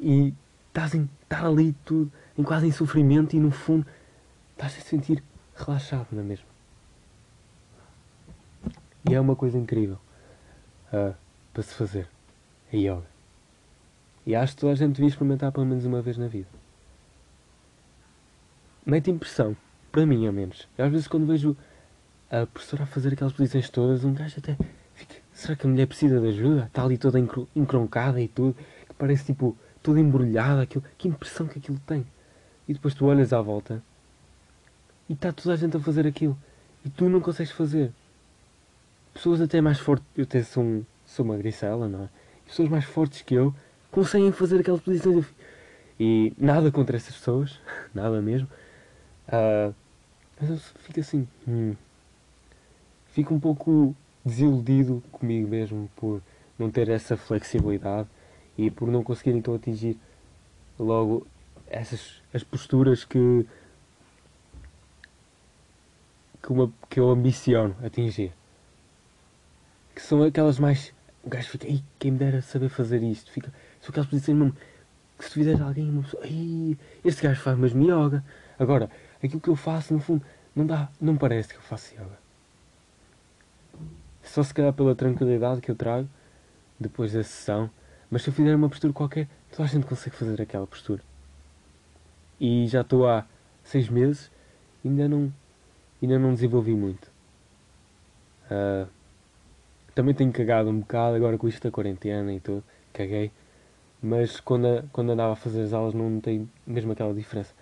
E 0.00 0.32
estás 0.68 0.94
em, 0.94 1.08
estar 1.22 1.46
ali 1.46 1.74
tudo, 1.84 2.10
em 2.38 2.42
quase 2.42 2.66
em 2.66 2.72
sofrimento 2.72 3.36
e 3.36 3.40
no 3.40 3.50
fundo 3.50 3.86
estás 4.52 4.76
a 4.78 4.80
sentir 4.80 5.22
relaxado, 5.54 6.08
não 6.12 6.20
é 6.20 6.24
mesmo? 6.24 6.46
E 9.08 9.14
é 9.14 9.20
uma 9.20 9.36
coisa 9.36 9.56
incrível 9.56 9.98
ah, 10.92 11.12
para 11.52 11.62
se 11.62 11.74
fazer. 11.74 12.08
A 12.72 12.76
yoga. 12.76 13.06
E 14.26 14.34
acho 14.34 14.54
que 14.54 14.60
toda 14.60 14.72
a 14.72 14.76
gente 14.76 14.94
devia 14.96 15.08
experimentar 15.08 15.52
pelo 15.52 15.64
menos 15.64 15.84
uma 15.84 16.02
vez 16.02 16.18
na 16.18 16.26
vida. 16.26 16.48
Mete 18.86 19.10
impressão, 19.10 19.56
para 19.90 20.06
mim 20.06 20.26
ao 20.28 20.32
menos. 20.32 20.68
Eu, 20.78 20.84
às 20.84 20.92
vezes 20.92 21.08
quando 21.08 21.26
vejo 21.26 21.56
a 22.30 22.46
professora 22.46 22.84
a 22.84 22.86
fazer 22.86 23.12
aquelas 23.14 23.32
posições 23.32 23.68
todas, 23.68 24.04
um 24.04 24.14
gajo 24.14 24.36
até 24.38 24.56
fica, 24.94 25.16
será 25.32 25.56
que 25.56 25.66
a 25.66 25.70
mulher 25.70 25.86
precisa 25.86 26.20
de 26.20 26.28
ajuda? 26.28 26.66
Está 26.66 26.84
ali 26.84 26.96
toda 26.96 27.18
encro- 27.18 27.48
encroncada 27.54 28.20
e 28.20 28.28
tudo, 28.28 28.54
que 28.88 28.94
parece 28.94 29.24
tipo 29.24 29.56
toda 29.82 29.98
embrulhada, 29.98 30.62
aquilo, 30.62 30.84
que 30.96 31.08
impressão 31.08 31.48
que 31.48 31.58
aquilo 31.58 31.80
tem. 31.84 32.06
E 32.68 32.74
depois 32.74 32.94
tu 32.94 33.06
olhas 33.06 33.32
à 33.32 33.40
volta 33.40 33.82
e 35.08 35.14
está 35.14 35.32
toda 35.32 35.54
a 35.54 35.56
gente 35.56 35.76
a 35.76 35.80
fazer 35.80 36.06
aquilo. 36.06 36.38
E 36.84 36.88
tu 36.88 37.08
não 37.08 37.20
consegues 37.20 37.52
fazer. 37.52 37.92
Pessoas 39.12 39.40
até 39.40 39.60
mais 39.60 39.80
fortes, 39.80 40.06
eu 40.16 40.22
até 40.24 40.42
sou, 40.42 40.84
sou 41.04 41.24
uma 41.24 41.36
gricela, 41.36 41.88
não 41.88 42.04
é? 42.04 42.08
Pessoas 42.46 42.68
mais 42.68 42.84
fortes 42.84 43.22
que 43.22 43.34
eu 43.34 43.52
conseguem 43.90 44.30
fazer 44.30 44.60
aquelas 44.60 44.80
posições. 44.80 45.24
E 45.98 46.32
nada 46.38 46.70
contra 46.70 46.96
essas 46.96 47.16
pessoas, 47.16 47.58
nada 47.94 48.20
mesmo. 48.20 48.48
Ah, 49.28 49.72
mas 50.40 50.50
eu 50.50 50.58
fico 50.80 51.00
assim, 51.00 51.26
hum, 51.46 51.74
fico 53.08 53.34
um 53.34 53.40
pouco 53.40 53.94
desiludido 54.24 55.02
comigo 55.12 55.48
mesmo 55.48 55.90
por 55.96 56.22
não 56.58 56.70
ter 56.70 56.88
essa 56.88 57.16
flexibilidade 57.16 58.08
e 58.58 58.70
por 58.70 58.88
não 58.88 59.02
conseguir 59.02 59.30
então 59.36 59.54
atingir 59.54 59.98
logo 60.78 61.26
essas 61.66 62.22
as 62.32 62.42
posturas 62.42 63.04
que 63.04 63.46
que, 66.42 66.52
uma, 66.52 66.72
que 66.88 67.00
eu 67.00 67.10
ambiciono 67.10 67.74
atingir. 67.84 68.32
Que 69.94 70.00
são 70.02 70.22
aquelas 70.22 70.58
mais 70.58 70.94
o 71.24 71.28
gajo 71.28 71.48
fica, 71.48 71.66
Ei, 71.66 71.82
quem 71.98 72.12
me 72.12 72.18
dera 72.18 72.40
saber 72.40 72.68
fazer 72.68 73.02
isto 73.02 73.32
fica, 73.32 73.52
são 73.80 73.90
aquelas 73.90 74.08
posições 74.08 74.38
mesmo 74.38 74.56
que 75.18 75.24
se 75.24 75.30
tu 75.30 75.34
fizeres 75.34 75.60
alguém 75.60 75.90
uma 75.90 76.02
pessoa, 76.02 76.24
"Ei, 76.24 76.78
este 77.04 77.22
gajo 77.22 77.40
faz 77.40 77.58
mesmo 77.58 77.82
yoga 77.82 78.22
agora, 78.58 78.88
aquilo 79.26 79.40
que 79.40 79.50
eu 79.50 79.56
faço 79.56 79.92
no 79.94 80.00
fundo 80.00 80.24
não 80.54 80.66
dá, 80.66 80.88
não 81.00 81.16
parece 81.16 81.50
que 81.50 81.56
eu 81.56 81.62
faço 81.62 81.94
yoga 81.94 82.26
só 84.26 84.42
se 84.42 84.52
calhar 84.52 84.72
pela 84.72 84.94
tranquilidade 84.94 85.60
que 85.60 85.70
eu 85.70 85.74
trago 85.76 86.08
depois 86.78 87.12
da 87.12 87.22
sessão. 87.22 87.70
Mas 88.10 88.22
se 88.22 88.28
eu 88.28 88.34
fizer 88.34 88.54
uma 88.54 88.68
postura 88.68 88.92
qualquer, 88.92 89.28
toda 89.50 89.64
a 89.64 89.66
gente 89.66 89.86
consegue 89.86 90.14
fazer 90.14 90.40
aquela 90.42 90.66
postura. 90.66 91.02
E 92.38 92.66
já 92.66 92.82
estou 92.82 93.08
há 93.08 93.24
seis 93.64 93.88
meses 93.88 94.30
ainda 94.84 95.08
não, 95.08 95.32
ainda 96.02 96.18
não 96.18 96.34
desenvolvi 96.34 96.74
muito. 96.74 97.10
Ah, 98.50 98.86
também 99.94 100.14
tenho 100.14 100.30
cagado 100.32 100.68
um 100.68 100.80
bocado 100.80 101.16
agora 101.16 101.38
com 101.38 101.48
isto 101.48 101.62
da 101.62 101.70
quarentena 101.70 102.32
e 102.32 102.40
tudo. 102.40 102.62
Caguei. 102.92 103.32
Mas 104.02 104.38
quando, 104.40 104.86
quando 104.92 105.12
andava 105.12 105.32
a 105.32 105.36
fazer 105.36 105.62
as 105.62 105.72
aulas 105.72 105.94
não 105.94 106.10
notei 106.10 106.46
mesmo 106.66 106.92
aquela 106.92 107.14
diferença 107.14 107.54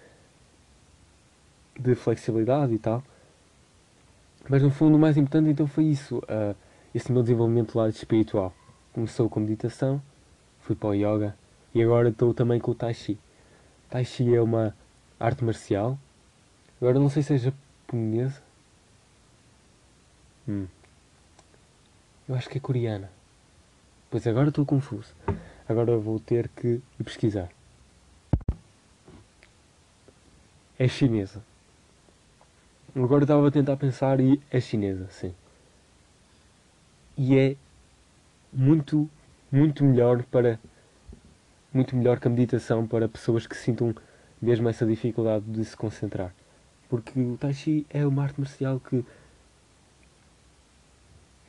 de 1.79 1.95
flexibilidade 1.95 2.75
e 2.75 2.79
tal. 2.79 3.03
Mas 4.49 4.63
no 4.63 4.71
fundo 4.71 4.97
o 4.97 4.99
mais 4.99 5.17
importante 5.17 5.51
então 5.51 5.67
foi 5.67 5.85
isso, 5.85 6.23
ah, 6.29 6.55
esse 6.95 7.11
meu 7.11 7.23
desenvolvimento 7.23 7.73
do 7.73 7.79
lado 7.79 7.91
espiritual. 7.91 8.53
Começou 8.93 9.29
com 9.29 9.41
meditação, 9.41 10.01
fui 10.61 10.77
para 10.77 10.91
o 10.91 10.95
yoga 10.95 11.37
e 11.75 11.83
agora 11.83 12.11
estou 12.11 12.33
também 12.33 12.61
com 12.61 12.71
o 12.71 12.75
Tai 12.75 12.95
Chi. 12.95 13.19
Tai 13.91 14.05
Chi 14.05 14.35
é 14.35 14.41
uma 14.41 14.75
arte 15.19 15.45
marcial. 15.45 15.99
Agora 16.81 16.99
não 16.99 17.09
sei 17.09 17.23
se 17.23 17.35
é 17.35 17.39
japonesa. 17.39 18.43
Hum. 20.49 20.67
Eu 22.29 22.35
acho 22.35 22.49
que 22.49 22.59
é 22.59 22.61
coreana. 22.61 23.11
Pois 24.11 24.27
agora 24.27 24.49
estou 24.49 24.65
confuso. 24.65 25.15
Agora 25.69 25.97
vou 25.97 26.21
ter 26.21 26.49
que 26.49 26.81
pesquisar. 27.03 27.49
É 30.79 30.87
chinesa. 30.87 31.43
Agora 32.97 33.25
estava 33.25 33.49
a 33.49 33.51
tentar 33.51 33.77
pensar 33.77 34.21
e 34.21 34.41
é 34.51 34.61
chinesa, 34.61 35.09
sim. 35.11 35.35
E 37.17 37.37
é 37.37 37.57
muito, 38.53 39.11
muito 39.51 39.85
melhor 39.85 40.23
para 40.25 40.59
muito 41.73 41.97
melhor 41.97 42.21
que 42.21 42.29
a 42.29 42.31
meditação 42.31 42.87
para 42.87 43.09
pessoas 43.09 43.49
que 43.49 43.57
sintam 43.57 43.93
mesmo 44.41 44.69
essa 44.69 44.87
dificuldade 44.87 45.45
de 45.45 45.65
se 45.65 45.77
concentrar. 45.77 46.33
Porque 46.89 47.19
o 47.19 47.37
Tai 47.37 47.53
Chi 47.53 47.85
é 47.91 48.07
uma 48.07 48.23
arte 48.23 48.39
marcial 48.39 48.79
que 48.79 49.05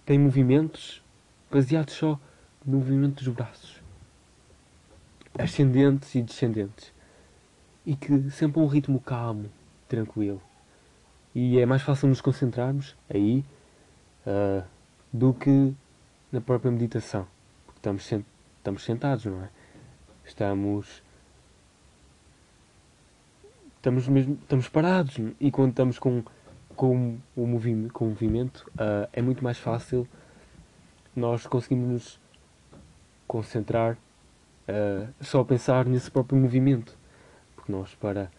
tem 0.03 0.17
movimentos 0.17 1.03
baseados 1.51 1.93
só 1.93 2.19
no 2.65 2.77
movimento 2.77 3.23
dos 3.23 3.33
braços, 3.33 3.81
ascendentes 5.37 6.15
e 6.15 6.23
descendentes, 6.23 6.91
e 7.85 7.95
que 7.95 8.31
sempre 8.31 8.59
a 8.59 8.63
um 8.63 8.67
ritmo 8.67 8.99
calmo, 8.99 9.51
tranquilo. 9.87 10.41
E 11.35 11.59
é 11.59 11.65
mais 11.65 11.81
fácil 11.81 12.07
nos 12.07 12.21
concentrarmos 12.21 12.95
aí 13.13 13.43
ah, 14.25 14.63
do 15.11 15.33
que 15.33 15.73
na 16.31 16.39
própria 16.39 16.71
meditação. 16.71 17.27
Porque 17.65 17.79
estamos, 17.79 18.05
sen- 18.05 18.25
estamos 18.57 18.83
sentados, 18.83 19.25
não 19.25 19.43
é? 19.43 19.49
Estamos. 20.25 21.03
Estamos 23.75 24.07
mesmo. 24.07 24.39
Estamos 24.41 24.69
parados. 24.69 25.17
E 25.39 25.51
quando 25.51 25.71
estamos 25.71 25.99
com, 25.99 26.23
com, 26.75 27.17
o, 27.35 27.45
movimento, 27.45 27.93
com 27.93 28.05
o 28.05 28.09
movimento, 28.09 28.71
ah, 28.77 29.09
é 29.11 29.21
muito 29.21 29.43
mais 29.43 29.59
fácil 29.59 30.07
nós 31.15 31.45
conseguimos 31.47 31.89
nos 31.89 32.19
concentrar 33.27 33.97
ah, 34.67 35.07
só 35.19 35.41
a 35.41 35.45
pensar 35.45 35.85
nesse 35.85 36.09
próprio 36.09 36.39
movimento. 36.39 36.97
Porque 37.55 37.71
nós, 37.71 37.93
para, 37.95 38.31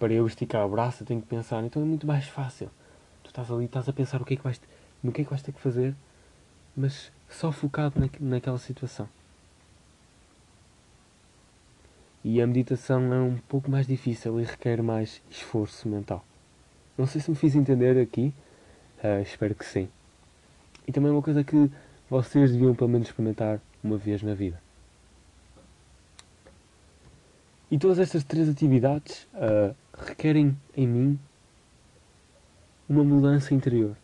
para 0.00 0.14
eu 0.14 0.26
esticar 0.26 0.66
o 0.66 0.70
braço, 0.70 1.02
eu 1.02 1.06
tenho 1.06 1.20
que 1.20 1.28
pensar. 1.28 1.62
Então 1.62 1.82
é 1.82 1.84
muito 1.84 2.06
mais 2.06 2.26
fácil. 2.26 2.70
Tu 3.22 3.28
estás 3.28 3.50
ali, 3.50 3.66
estás 3.66 3.86
a 3.88 3.92
pensar 3.92 4.20
o 4.20 4.24
que 4.24 4.34
é 4.34 4.36
que 4.36 4.42
vais, 4.42 4.60
no 5.02 5.12
que 5.12 5.20
é 5.20 5.24
que 5.24 5.30
vais 5.30 5.42
ter 5.42 5.52
que 5.52 5.60
fazer, 5.60 5.94
mas 6.74 7.12
só 7.28 7.52
focado 7.52 8.00
naque- 8.00 8.22
naquela 8.24 8.58
situação. 8.58 9.06
E 12.24 12.40
a 12.40 12.46
meditação 12.46 13.12
é 13.12 13.20
um 13.20 13.36
pouco 13.48 13.70
mais 13.70 13.86
difícil 13.86 14.40
e 14.40 14.44
requer 14.44 14.82
mais 14.82 15.22
esforço 15.30 15.86
mental. 15.86 16.24
Não 16.96 17.06
sei 17.06 17.20
se 17.20 17.30
me 17.30 17.36
fiz 17.36 17.54
entender 17.54 18.00
aqui, 18.00 18.32
ah, 19.02 19.20
espero 19.20 19.54
que 19.54 19.64
sim. 19.64 19.88
E 20.86 20.92
também 20.92 21.10
é 21.10 21.12
uma 21.12 21.22
coisa 21.22 21.44
que 21.44 21.70
vocês 22.08 22.52
deviam 22.52 22.74
pelo 22.74 22.90
menos 22.90 23.08
experimentar 23.08 23.60
uma 23.84 23.96
vez 23.96 24.22
na 24.22 24.34
vida. 24.34 24.60
E 27.70 27.78
todas 27.78 27.98
estas 27.98 28.24
três 28.24 28.48
atividades 28.48 29.26
ah, 29.34 29.72
requerem 29.96 30.56
em 30.76 30.86
mim 30.86 31.18
uma 32.88 33.04
mudança 33.04 33.54
interior. 33.54 33.96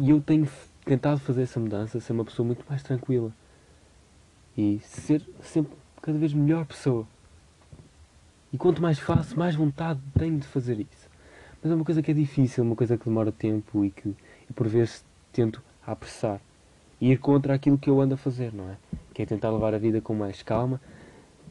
E 0.00 0.10
eu 0.10 0.20
tenho 0.20 0.48
tentado 0.84 1.20
fazer 1.20 1.42
essa 1.42 1.60
mudança, 1.60 2.00
ser 2.00 2.12
uma 2.12 2.24
pessoa 2.24 2.46
muito 2.46 2.64
mais 2.68 2.82
tranquila 2.82 3.32
e 4.56 4.80
ser 4.80 5.22
sempre 5.42 5.76
cada 6.02 6.18
vez 6.18 6.32
melhor 6.32 6.64
pessoa. 6.66 7.06
E 8.52 8.58
quanto 8.58 8.80
mais 8.80 8.98
faço, 8.98 9.38
mais 9.38 9.54
vontade 9.54 10.00
tenho 10.18 10.38
de 10.38 10.46
fazer 10.46 10.80
isso. 10.80 11.08
Mas 11.62 11.70
é 11.70 11.74
uma 11.74 11.84
coisa 11.84 12.02
que 12.02 12.10
é 12.10 12.14
difícil, 12.14 12.64
uma 12.64 12.74
coisa 12.74 12.96
que 12.96 13.04
demora 13.04 13.30
tempo 13.30 13.84
e 13.84 13.90
que 13.90 14.16
por 14.54 14.66
vezes 14.66 15.04
tento 15.32 15.62
apressar. 15.86 16.40
E 17.00 17.12
ir 17.12 17.18
contra 17.18 17.54
aquilo 17.54 17.78
que 17.78 17.90
eu 17.90 18.00
ando 18.00 18.14
a 18.14 18.16
fazer, 18.16 18.52
não 18.52 18.70
é? 18.70 18.76
Que 19.18 19.22
é 19.22 19.26
tentar 19.26 19.50
levar 19.50 19.74
a 19.74 19.78
vida 19.78 20.00
com 20.00 20.14
mais 20.14 20.44
calma. 20.44 20.80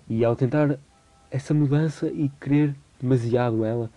E 0.07 0.23
ao 0.23 0.37
tentar 0.37 0.79
essa 1.29 1.53
mudança 1.53 2.07
e 2.07 2.29
querer 2.39 2.73
demasiado 2.97 3.65
ela, 3.65 3.91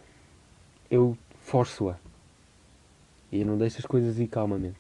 eu 0.91 1.17
forço-a. 1.41 1.97
E 3.31 3.43
eu 3.43 3.47
não 3.47 3.57
deixo 3.57 3.79
as 3.79 3.87
coisas 3.87 4.19
ir 4.19 4.27
calmamente. 4.27 4.79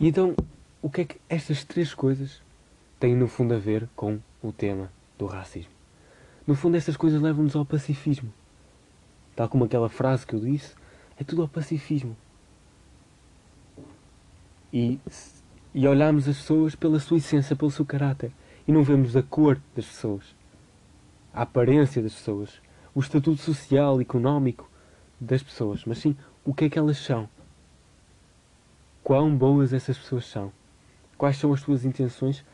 E 0.00 0.08
então, 0.08 0.34
o 0.80 0.88
que 0.88 1.02
é 1.02 1.04
que 1.04 1.20
estas 1.28 1.62
três 1.62 1.92
coisas 1.92 2.40
têm 2.98 3.14
no 3.14 3.28
fundo 3.28 3.52
a 3.52 3.58
ver 3.58 3.86
com 3.94 4.18
o 4.42 4.52
tema 4.52 4.90
do 5.18 5.26
racismo? 5.26 5.70
No 6.46 6.54
fundo, 6.54 6.78
estas 6.78 6.96
coisas 6.96 7.20
levam-nos 7.20 7.54
ao 7.54 7.66
pacifismo. 7.66 8.32
Tal 9.36 9.50
como 9.50 9.64
aquela 9.64 9.90
frase 9.90 10.26
que 10.26 10.32
eu 10.32 10.40
disse, 10.40 10.74
é 11.20 11.24
tudo 11.24 11.42
ao 11.42 11.48
pacifismo. 11.48 12.16
E, 14.72 14.98
e 15.74 15.86
olhamos 15.86 16.28
as 16.28 16.38
pessoas 16.38 16.74
pela 16.74 16.98
sua 16.98 17.18
essência, 17.18 17.54
pelo 17.56 17.70
seu 17.70 17.84
caráter. 17.84 18.32
E 18.66 18.72
não 18.72 18.82
vemos 18.82 19.16
a 19.16 19.22
cor 19.22 19.60
das 19.74 19.86
pessoas, 19.86 20.34
a 21.34 21.42
aparência 21.42 22.00
das 22.00 22.14
pessoas, 22.14 22.60
o 22.94 23.00
estatuto 23.00 23.42
social, 23.42 24.00
económico 24.00 24.70
das 25.20 25.42
pessoas, 25.42 25.84
mas 25.84 25.98
sim 25.98 26.16
o 26.44 26.54
que 26.54 26.66
é 26.66 26.70
que 26.70 26.78
elas 26.78 26.98
são. 26.98 27.28
Quão 29.02 29.34
boas 29.34 29.72
essas 29.72 29.98
pessoas 29.98 30.26
são. 30.26 30.52
Quais 31.18 31.36
são 31.36 31.52
as 31.52 31.60
suas 31.60 31.84
intenções 31.84 32.44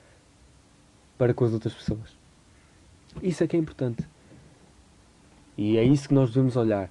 para 1.18 1.34
com 1.34 1.44
as 1.44 1.52
outras 1.52 1.74
pessoas. 1.74 2.16
Isso 3.20 3.42
é 3.42 3.46
que 3.46 3.56
é 3.56 3.58
importante. 3.58 4.06
E 5.56 5.76
é 5.76 5.82
isso 5.82 6.08
que 6.08 6.14
nós 6.14 6.30
devemos 6.30 6.56
olhar. 6.56 6.88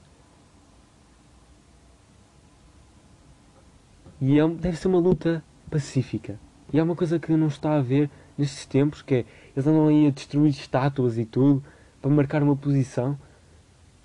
E 4.19 4.39
é, 4.39 4.47
deve 4.47 4.77
ser 4.77 4.88
uma 4.88 5.00
luta 5.00 5.43
pacífica. 5.69 6.39
E 6.74 6.79
é 6.79 6.83
uma 6.83 6.95
coisa 6.95 7.19
que 7.19 7.31
não 7.31 7.47
está 7.47 7.75
a 7.75 7.81
ver 7.81 8.09
nestes 8.38 8.65
tempos, 8.65 9.01
que 9.01 9.15
é, 9.15 9.25
eles 9.55 9.67
andam 9.67 9.88
aí 9.88 10.07
a 10.07 10.09
destruir 10.09 10.50
estátuas 10.50 11.17
e 11.17 11.25
tudo, 11.25 11.63
para 12.01 12.12
marcar 12.12 12.43
uma 12.43 12.55
posição. 12.55 13.17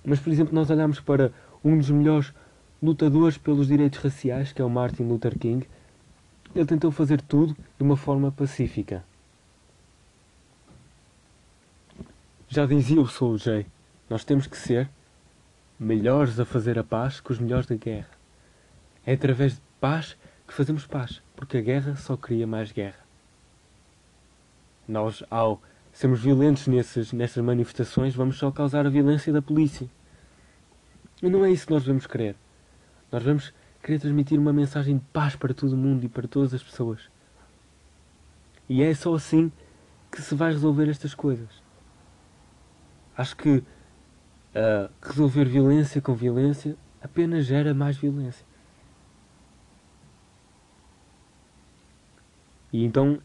Mas, 0.05 0.21
por 0.21 0.33
exemplo, 0.33 0.55
nós 0.55 0.71
olhamos 0.71 1.01
para 1.01 1.33
um 1.65 1.77
dos 1.77 1.91
melhores 1.91 2.33
lutadores 2.83 3.39
pelos 3.39 3.69
direitos 3.69 4.01
raciais, 4.01 4.53
que 4.53 4.61
é 4.61 4.65
o 4.65 4.71
Martin 4.71 5.05
Luther 5.05 5.39
King. 5.39 5.67
Ele 6.55 6.67
tentou 6.67 6.91
fazer 6.91 7.21
tudo 7.21 7.55
de 7.55 7.83
uma 7.83 7.97
forma 7.97 8.31
pacífica. 8.33 9.05
Já 12.49 12.67
dizia 12.67 13.01
o 13.01 13.07
Soul 13.07 13.39
J, 13.39 13.67
nós 14.11 14.25
temos 14.25 14.47
que 14.47 14.59
ser 14.59 14.91
melhores 15.79 16.39
a 16.39 16.45
fazer 16.45 16.79
a 16.79 16.85
paz 16.85 17.21
que 17.21 17.33
os 17.33 17.39
melhores 17.39 17.67
da 17.67 17.77
guerra. 17.77 18.11
É 19.07 19.15
através 19.15 19.55
de 19.55 19.61
paz 19.83 20.17
que 20.47 20.55
fazemos 20.55 20.87
paz, 20.87 21.21
porque 21.35 21.59
a 21.59 21.61
guerra 21.61 21.97
só 21.97 22.17
cria 22.17 22.47
mais 22.47 22.71
guerra. 22.71 23.01
Nós, 24.87 25.25
ao 25.29 25.61
sermos 25.93 26.21
violentos 26.21 26.69
nessas, 26.69 27.13
nessas 27.13 27.43
manifestações, 27.43 28.15
vamos 28.15 28.39
só 28.39 28.53
causar 28.53 28.87
a 28.87 28.89
violência 28.91 29.33
da 29.33 29.43
polícia. 29.43 29.89
E 31.21 31.29
não 31.29 31.45
é 31.45 31.51
isso 31.51 31.67
que 31.67 31.73
nós 31.73 31.83
devemos 31.83 32.07
querer. 32.07 32.37
Nós 33.11 33.25
vamos 33.25 33.53
querer 33.83 33.99
transmitir 33.99 34.39
uma 34.39 34.53
mensagem 34.53 34.99
de 34.99 35.05
paz 35.13 35.35
para 35.35 35.53
todo 35.53 35.73
o 35.73 35.77
mundo 35.77 36.05
e 36.05 36.09
para 36.09 36.29
todas 36.29 36.55
as 36.55 36.63
pessoas. 36.63 37.01
E 38.69 38.85
é 38.85 38.95
só 38.95 39.13
assim 39.17 39.51
que 40.13 40.23
se 40.23 40.37
vai 40.37 40.53
resolver 40.53 40.89
estas 40.89 41.13
coisas. 41.13 41.49
Acho 43.17 43.37
que 43.37 43.57
uh, 43.57 43.65
resolver 45.03 45.45
violência 45.47 46.01
com 46.01 46.15
violência 46.15 46.77
apenas 47.03 47.47
gera 47.47 47.75
mais 47.75 47.97
violência. 47.97 48.52
E 52.73 52.85
então 52.85 53.19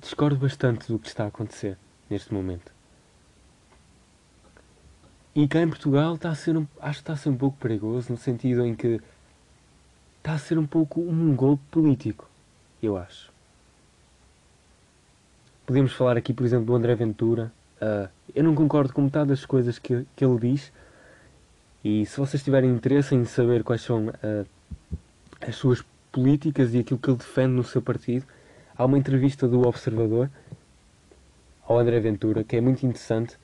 discordo 0.00 0.36
bastante 0.36 0.90
do 0.90 0.98
que 0.98 1.08
está 1.08 1.24
a 1.24 1.28
acontecer 1.28 1.76
neste 2.08 2.32
momento. 2.32 2.72
E 5.34 5.46
cá 5.46 5.60
em 5.60 5.68
Portugal 5.68 6.14
está 6.14 6.30
a 6.30 6.34
ser 6.34 6.56
um, 6.56 6.66
acho 6.80 6.98
que 6.98 7.02
está 7.02 7.12
a 7.12 7.16
ser 7.16 7.28
um 7.28 7.36
pouco 7.36 7.56
perigoso 7.58 8.10
no 8.10 8.16
sentido 8.16 8.64
em 8.64 8.74
que 8.74 9.00
está 10.18 10.32
a 10.32 10.38
ser 10.38 10.58
um 10.58 10.66
pouco 10.66 11.00
um 11.00 11.34
golpe 11.34 11.62
político, 11.70 12.28
eu 12.82 12.96
acho. 12.96 13.30
Podemos 15.64 15.92
falar 15.92 16.16
aqui, 16.16 16.32
por 16.32 16.44
exemplo, 16.44 16.66
do 16.66 16.74
André 16.74 16.94
Ventura. 16.94 17.52
Uh, 17.80 18.08
eu 18.34 18.42
não 18.42 18.54
concordo 18.54 18.92
com 18.92 19.02
metade 19.02 19.28
das 19.28 19.44
coisas 19.44 19.78
que, 19.78 20.06
que 20.16 20.24
ele 20.24 20.38
diz. 20.38 20.72
E 21.84 22.04
se 22.06 22.18
vocês 22.18 22.42
tiverem 22.42 22.70
interesse 22.70 23.14
em 23.14 23.24
saber 23.24 23.62
quais 23.62 23.82
são 23.82 24.08
uh, 24.08 24.46
as 25.40 25.54
suas 25.54 25.84
políticas 26.10 26.74
e 26.74 26.78
aquilo 26.78 26.98
que 26.98 27.10
ele 27.10 27.18
defende 27.18 27.52
no 27.52 27.62
seu 27.62 27.80
partido, 27.80 28.26
há 28.78 28.84
uma 28.84 28.96
entrevista 28.96 29.48
do 29.48 29.66
Observador 29.66 30.30
ao 31.66 31.78
André 31.78 31.98
Ventura 31.98 32.44
que 32.44 32.56
é 32.56 32.60
muito 32.60 32.86
interessante 32.86 33.36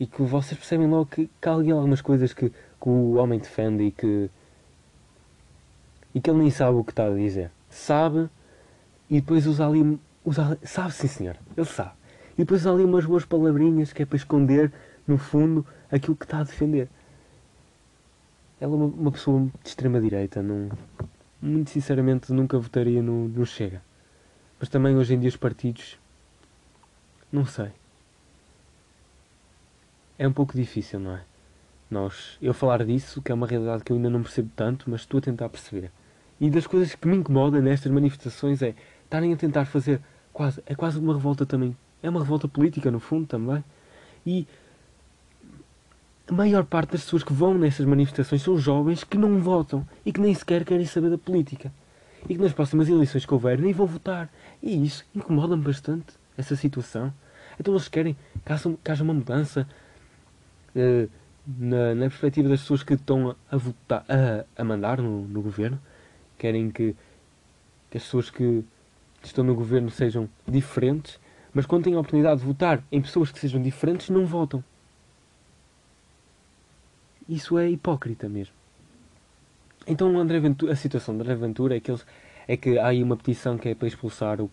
e 0.00 0.06
que 0.06 0.20
vocês 0.22 0.58
percebem 0.58 0.88
logo 0.88 1.06
que, 1.06 1.30
que 1.40 1.48
há 1.48 1.52
algumas 1.52 2.02
coisas 2.02 2.34
que, 2.34 2.50
que 2.50 2.88
o 2.88 3.14
homem 3.14 3.38
defende 3.38 3.84
e 3.84 3.92
que 3.92 4.28
e 6.12 6.20
que 6.20 6.28
ele 6.28 6.40
nem 6.40 6.50
sabe 6.50 6.76
o 6.76 6.82
que 6.82 6.92
está 6.92 7.06
a 7.06 7.14
dizer. 7.14 7.50
Sabe 7.70 8.28
e 9.08 9.20
depois 9.20 9.46
usa 9.46 9.66
ali. 9.66 9.98
Usa, 10.24 10.58
sabe 10.64 10.92
sim 10.92 11.06
senhor, 11.06 11.36
ele 11.56 11.66
sabe. 11.66 11.92
E 12.34 12.38
depois 12.38 12.62
usa 12.62 12.72
ali 12.72 12.84
umas 12.84 13.04
boas 13.06 13.24
palavrinhas 13.24 13.92
que 13.92 14.02
é 14.02 14.06
para 14.06 14.16
esconder, 14.16 14.72
no 15.06 15.18
fundo, 15.18 15.64
aquilo 15.90 16.16
que 16.16 16.24
está 16.24 16.40
a 16.40 16.42
defender. 16.42 16.88
Ela 18.60 18.72
é 18.72 18.76
uma, 18.76 18.86
uma 18.86 19.12
pessoa 19.12 19.40
de 19.62 19.68
extrema 19.68 20.00
direita, 20.00 20.42
muito 21.40 21.70
sinceramente 21.70 22.32
nunca 22.32 22.58
votaria 22.58 23.02
no, 23.02 23.28
no 23.28 23.46
Chega. 23.46 23.85
Mas 24.58 24.68
também 24.68 24.96
hoje 24.96 25.14
em 25.14 25.20
dia 25.20 25.28
os 25.28 25.36
partidos. 25.36 25.98
Não 27.30 27.44
sei. 27.44 27.70
É 30.18 30.26
um 30.26 30.32
pouco 30.32 30.56
difícil, 30.56 30.98
não 30.98 31.12
é? 31.12 31.22
Nós, 31.90 32.36
eu 32.40 32.52
falar 32.54 32.84
disso, 32.84 33.22
que 33.22 33.30
é 33.30 33.34
uma 33.34 33.46
realidade 33.46 33.84
que 33.84 33.92
eu 33.92 33.96
ainda 33.96 34.10
não 34.10 34.22
percebo 34.22 34.50
tanto, 34.56 34.90
mas 34.90 35.02
estou 35.02 35.18
a 35.18 35.20
tentar 35.20 35.48
perceber. 35.48 35.90
E 36.40 36.50
das 36.50 36.66
coisas 36.66 36.94
que 36.94 37.06
me 37.06 37.16
incomodam 37.16 37.60
nestas 37.60 37.92
manifestações 37.92 38.60
é 38.62 38.74
estarem 39.04 39.32
a 39.32 39.36
tentar 39.36 39.66
fazer 39.66 40.00
quase, 40.32 40.62
é 40.66 40.74
quase 40.74 40.98
uma 40.98 41.14
revolta 41.14 41.46
também. 41.46 41.76
É 42.02 42.10
uma 42.10 42.20
revolta 42.20 42.48
política 42.48 42.90
no 42.90 42.98
fundo 42.98 43.26
também. 43.26 43.62
E 44.24 44.46
a 46.28 46.32
maior 46.32 46.64
parte 46.64 46.92
das 46.92 47.04
pessoas 47.04 47.22
que 47.22 47.32
vão 47.32 47.54
nessas 47.54 47.86
manifestações 47.86 48.42
são 48.42 48.58
jovens 48.58 49.04
que 49.04 49.16
não 49.16 49.38
votam 49.38 49.86
e 50.04 50.12
que 50.12 50.20
nem 50.20 50.34
sequer 50.34 50.64
querem 50.64 50.84
saber 50.84 51.10
da 51.10 51.18
política. 51.18 51.72
E 52.28 52.34
que 52.34 52.42
nas 52.42 52.52
próximas 52.52 52.88
eleições 52.88 53.24
que 53.24 53.32
houver 53.32 53.58
nem 53.58 53.72
vão 53.72 53.86
votar. 53.86 54.28
E 54.66 54.84
isso 54.84 55.06
incomoda-me 55.14 55.62
bastante, 55.62 56.06
essa 56.36 56.56
situação. 56.56 57.14
Então 57.58 57.72
eles 57.72 57.86
querem 57.86 58.16
que 58.44 58.52
haja, 58.52 58.74
que 58.82 58.90
haja 58.90 59.04
uma 59.04 59.14
mudança 59.14 59.64
uh, 60.74 61.08
na, 61.46 61.94
na 61.94 62.08
perspectiva 62.08 62.48
das 62.48 62.62
pessoas 62.62 62.82
que 62.82 62.94
estão 62.94 63.30
a, 63.30 63.36
a 63.48 63.56
votar, 63.56 64.04
a, 64.08 64.44
a 64.60 64.64
mandar 64.64 65.00
no, 65.00 65.22
no 65.28 65.40
governo 65.40 65.80
querem 66.36 66.68
que, 66.72 66.96
que 67.88 67.96
as 67.96 68.02
pessoas 68.02 68.28
que 68.28 68.64
estão 69.22 69.44
no 69.44 69.54
governo 69.54 69.88
sejam 69.88 70.28
diferentes, 70.46 71.20
mas 71.54 71.64
quando 71.64 71.84
têm 71.84 71.94
a 71.94 72.00
oportunidade 72.00 72.40
de 72.40 72.46
votar 72.46 72.82
em 72.90 73.00
pessoas 73.00 73.30
que 73.30 73.38
sejam 73.38 73.62
diferentes, 73.62 74.10
não 74.10 74.26
votam. 74.26 74.64
Isso 77.28 77.56
é 77.56 77.70
hipócrita 77.70 78.28
mesmo. 78.28 78.54
Então 79.86 80.18
André 80.18 80.40
Ventura, 80.40 80.72
a 80.72 80.76
situação 80.76 81.14
de 81.14 81.22
André 81.22 81.36
Ventura 81.36 81.76
é 81.76 81.80
que, 81.80 81.92
eles, 81.92 82.04
é 82.48 82.56
que 82.56 82.78
há 82.78 82.88
aí 82.88 83.02
uma 83.02 83.16
petição 83.16 83.58
que 83.58 83.68
é 83.68 83.74
para 83.74 83.88
expulsar 83.88 84.40
o, 84.40 84.50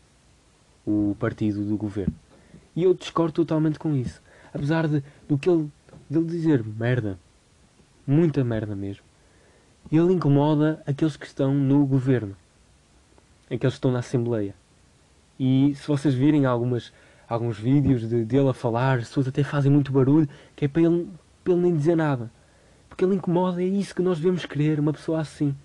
o 0.86 1.16
partido 1.20 1.64
do 1.64 1.78
governo. 1.78 2.14
E 2.76 2.84
eu 2.84 2.94
discordo 2.94 3.34
totalmente 3.34 3.78
com 3.78 3.96
isso. 3.96 4.22
Apesar 4.54 4.88
de, 4.88 5.04
do 5.28 5.38
que 5.38 5.50
ele, 5.50 5.70
dele 6.10 6.26
dizer 6.26 6.64
merda, 6.64 7.20
muita 8.06 8.44
merda 8.44 8.76
mesmo, 8.76 9.04
ele 9.92 10.14
incomoda 10.14 10.82
aqueles 10.86 11.16
que 11.16 11.26
estão 11.26 11.54
no 11.54 11.86
governo, 11.86 12.36
aqueles 13.46 13.74
que 13.74 13.78
estão 13.78 13.92
na 13.92 14.00
Assembleia. 14.00 14.56
E 15.40 15.74
se 15.76 15.88
vocês 15.88 16.14
virem 16.14 16.46
algumas, 16.46 16.92
alguns 17.28 17.60
vídeos 17.60 18.08
de, 18.08 18.24
dele 18.24 18.50
a 18.50 18.54
falar, 18.54 19.00
as 19.00 19.08
pessoas 19.08 19.28
até 19.28 19.44
fazem 19.44 19.72
muito 19.72 19.92
barulho, 19.92 20.28
que 20.56 20.66
é 20.66 20.68
para 20.68 20.82
ele, 20.82 21.10
para 21.44 21.54
ele 21.54 21.62
nem 21.62 21.76
dizer 21.76 21.96
nada. 21.96 22.32
Porque 22.90 23.04
ele 23.04 23.16
incomoda, 23.16 23.62
é 23.62 23.66
isso 23.66 23.94
que 23.94 24.02
nós 24.02 24.18
devemos 24.18 24.46
querer, 24.46 24.80
uma 24.80 24.94
pessoa 24.94 25.20
assim, 25.20 25.56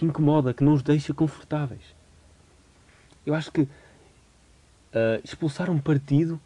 que 0.00 0.06
incomoda, 0.06 0.54
que 0.54 0.64
não 0.64 0.72
os 0.72 0.82
deixa 0.82 1.14
confortáveis. 1.14 1.94
Eu 3.24 3.34
acho 3.34 3.52
que 3.52 3.62
uh, 3.62 3.68
expulsar 5.22 5.70
um 5.70 5.78
partido 5.78 6.40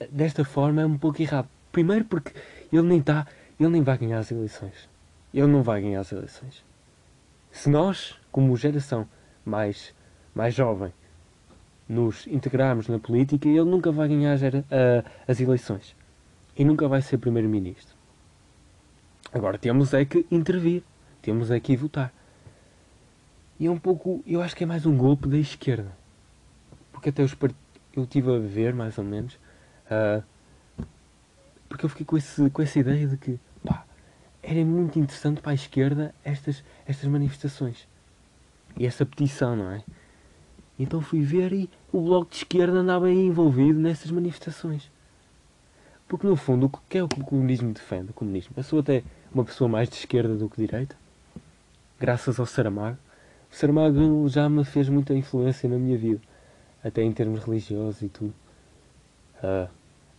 eh, 0.00 0.08
desta 0.10 0.44
forma 0.44 0.82
é 0.82 0.86
um 0.86 0.98
pouco 0.98 1.20
errado. 1.20 1.48
Primeiro 1.70 2.04
porque 2.06 2.32
ele 2.72 2.82
nem 2.82 2.98
está, 2.98 3.26
ele 3.60 3.68
nem 3.68 3.82
vai 3.82 3.98
ganhar 3.98 4.18
as 4.18 4.30
eleições 4.30 4.88
ele 5.32 5.46
não 5.46 5.62
vai 5.62 5.80
ganhar 5.80 6.00
as 6.00 6.12
eleições. 6.12 6.64
Se 7.50 7.68
nós, 7.68 8.16
como 8.30 8.56
geração 8.56 9.06
mais, 9.44 9.94
mais 10.34 10.54
jovem, 10.54 10.92
nos 11.88 12.26
integrarmos 12.26 12.88
na 12.88 12.98
política, 12.98 13.48
ele 13.48 13.64
nunca 13.64 13.90
vai 13.90 14.08
ganhar 14.08 14.36
as 15.26 15.40
eleições. 15.40 15.96
E 16.56 16.64
nunca 16.64 16.88
vai 16.88 17.00
ser 17.00 17.18
primeiro-ministro. 17.18 17.96
Agora 19.32 19.58
temos 19.58 19.94
é 19.94 20.04
que 20.04 20.26
intervir. 20.30 20.82
Temos 21.22 21.50
é 21.50 21.60
que 21.60 21.76
votar. 21.76 22.12
E 23.58 23.66
é 23.66 23.70
um 23.70 23.78
pouco, 23.78 24.22
eu 24.26 24.40
acho 24.40 24.54
que 24.54 24.64
é 24.64 24.66
mais 24.66 24.86
um 24.86 24.96
golpe 24.96 25.28
da 25.28 25.36
esquerda. 25.36 25.90
Porque 26.92 27.08
até 27.08 27.22
os 27.22 27.36
eu 27.94 28.04
estive 28.04 28.34
a 28.34 28.38
ver, 28.38 28.72
mais 28.72 28.96
ou 28.98 29.04
menos, 29.04 29.38
ah, 29.90 30.22
porque 31.68 31.84
eu 31.84 31.88
fiquei 31.88 32.06
com, 32.06 32.16
esse, 32.16 32.48
com 32.50 32.62
essa 32.62 32.78
ideia 32.78 33.06
de 33.06 33.16
que, 33.16 33.38
pá, 33.64 33.84
era 34.42 34.64
muito 34.64 34.98
interessante 34.98 35.40
para 35.40 35.52
a 35.52 35.54
esquerda 35.54 36.14
estas, 36.24 36.62
estas 36.86 37.08
manifestações. 37.08 37.86
E 38.76 38.86
essa 38.86 39.04
petição, 39.04 39.56
não 39.56 39.70
é? 39.72 39.82
Então 40.78 41.00
fui 41.00 41.20
ver 41.20 41.52
e 41.52 41.68
o 41.92 42.00
Bloco 42.00 42.30
de 42.30 42.36
Esquerda 42.36 42.78
andava 42.78 43.06
aí 43.06 43.26
envolvido 43.26 43.78
nessas 43.78 44.10
manifestações. 44.10 44.90
Porque 46.06 46.26
no 46.26 46.36
fundo, 46.36 46.66
o 46.66 46.70
que 46.88 46.98
é 46.98 47.02
o 47.02 47.08
que 47.08 47.20
o 47.20 47.24
comunismo 47.24 47.72
defende? 47.72 48.10
O 48.10 48.14
comunismo. 48.14 48.54
Eu 48.56 48.62
sou 48.62 48.78
até 48.78 49.02
uma 49.34 49.44
pessoa 49.44 49.68
mais 49.68 49.88
de 49.88 49.96
esquerda 49.96 50.34
do 50.34 50.48
que 50.48 50.56
de 50.56 50.66
direita, 50.66 50.96
graças 51.98 52.38
ao 52.38 52.46
Saramago. 52.46 52.96
O 53.50 53.54
Saramago 53.54 54.28
já 54.28 54.48
me 54.48 54.64
fez 54.64 54.88
muita 54.88 55.14
influência 55.14 55.68
na 55.68 55.78
minha 55.78 55.96
vida, 55.96 56.20
até 56.84 57.02
em 57.02 57.12
termos 57.12 57.42
religiosos 57.42 58.02
e 58.02 58.08
tudo. 58.08 58.34
Ah, 59.42 59.68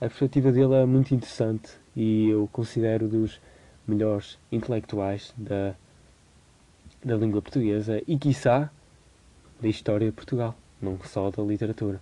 a 0.01 0.07
perspectiva 0.07 0.51
dele 0.51 0.73
é 0.75 0.85
muito 0.85 1.13
interessante 1.13 1.71
e 1.95 2.29
eu 2.29 2.49
considero 2.51 3.07
dos 3.07 3.39
melhores 3.87 4.37
intelectuais 4.51 5.33
da, 5.37 5.75
da 7.03 7.15
língua 7.15 7.41
portuguesa 7.41 8.01
e, 8.07 8.17
quiçá, 8.17 8.69
da 9.61 9.67
história 9.67 10.07
de 10.07 10.13
Portugal, 10.13 10.55
não 10.81 10.97
só 11.03 11.29
da 11.29 11.43
literatura. 11.43 11.99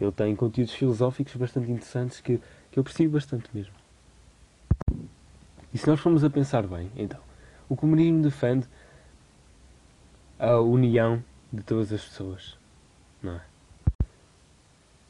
Ele 0.00 0.10
tem 0.10 0.34
conteúdos 0.34 0.74
filosóficos 0.74 1.36
bastante 1.36 1.70
interessantes 1.70 2.20
que, 2.20 2.40
que 2.70 2.78
eu 2.78 2.80
aprecio 2.80 3.08
bastante 3.10 3.48
mesmo. 3.54 3.74
E 5.72 5.78
se 5.78 5.86
nós 5.86 6.00
formos 6.00 6.24
a 6.24 6.30
pensar 6.30 6.66
bem, 6.66 6.90
então, 6.96 7.20
o 7.68 7.76
comunismo 7.76 8.22
defende 8.22 8.66
a 10.38 10.58
união 10.60 11.22
de 11.52 11.62
todas 11.62 11.92
as 11.92 12.04
pessoas, 12.04 12.56
não 13.22 13.34
é? 13.34 13.40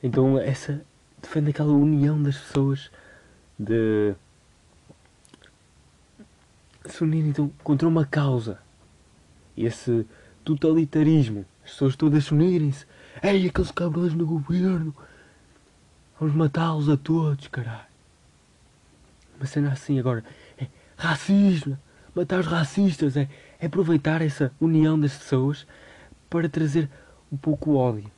Então, 0.03 0.39
essa 0.39 0.85
defende 1.21 1.51
aquela 1.51 1.73
união 1.73 2.23
das 2.23 2.37
pessoas 2.37 2.91
de 3.59 4.15
se 6.85 7.03
unirem 7.03 7.31
então, 7.31 7.51
contra 7.63 7.89
uma 7.89 8.05
causa. 8.05 8.59
Esse 9.57 10.07
totalitarismo. 10.45 11.47
As 11.65 11.71
pessoas 11.71 11.97
todas 11.97 12.25
se 12.25 12.35
unirem-se. 12.35 12.87
Ei, 13.23 13.47
aqueles 13.47 13.71
cabrões 13.71 14.13
no 14.13 14.27
governo. 14.27 14.95
Vamos 16.21 16.35
matá-los 16.35 16.89
a 16.89 16.97
todos, 16.97 17.49
caralho. 17.49 17.87
Uma 19.37 19.47
cena 19.47 19.73
assim 19.73 19.99
agora. 19.99 20.23
É 20.59 20.67
racismo. 20.97 21.79
Matar 22.15 22.41
os 22.41 22.47
racistas. 22.47 23.17
É, 23.17 23.29
é 23.65 23.67
aproveitar 23.67 24.21
essa 24.21 24.53
união 24.61 25.01
das 25.01 25.17
pessoas 25.17 25.67
para 26.29 26.49
trazer 26.51 26.91
um 27.33 27.37
pouco 27.37 27.71
o 27.71 27.77
ódio 27.77 28.11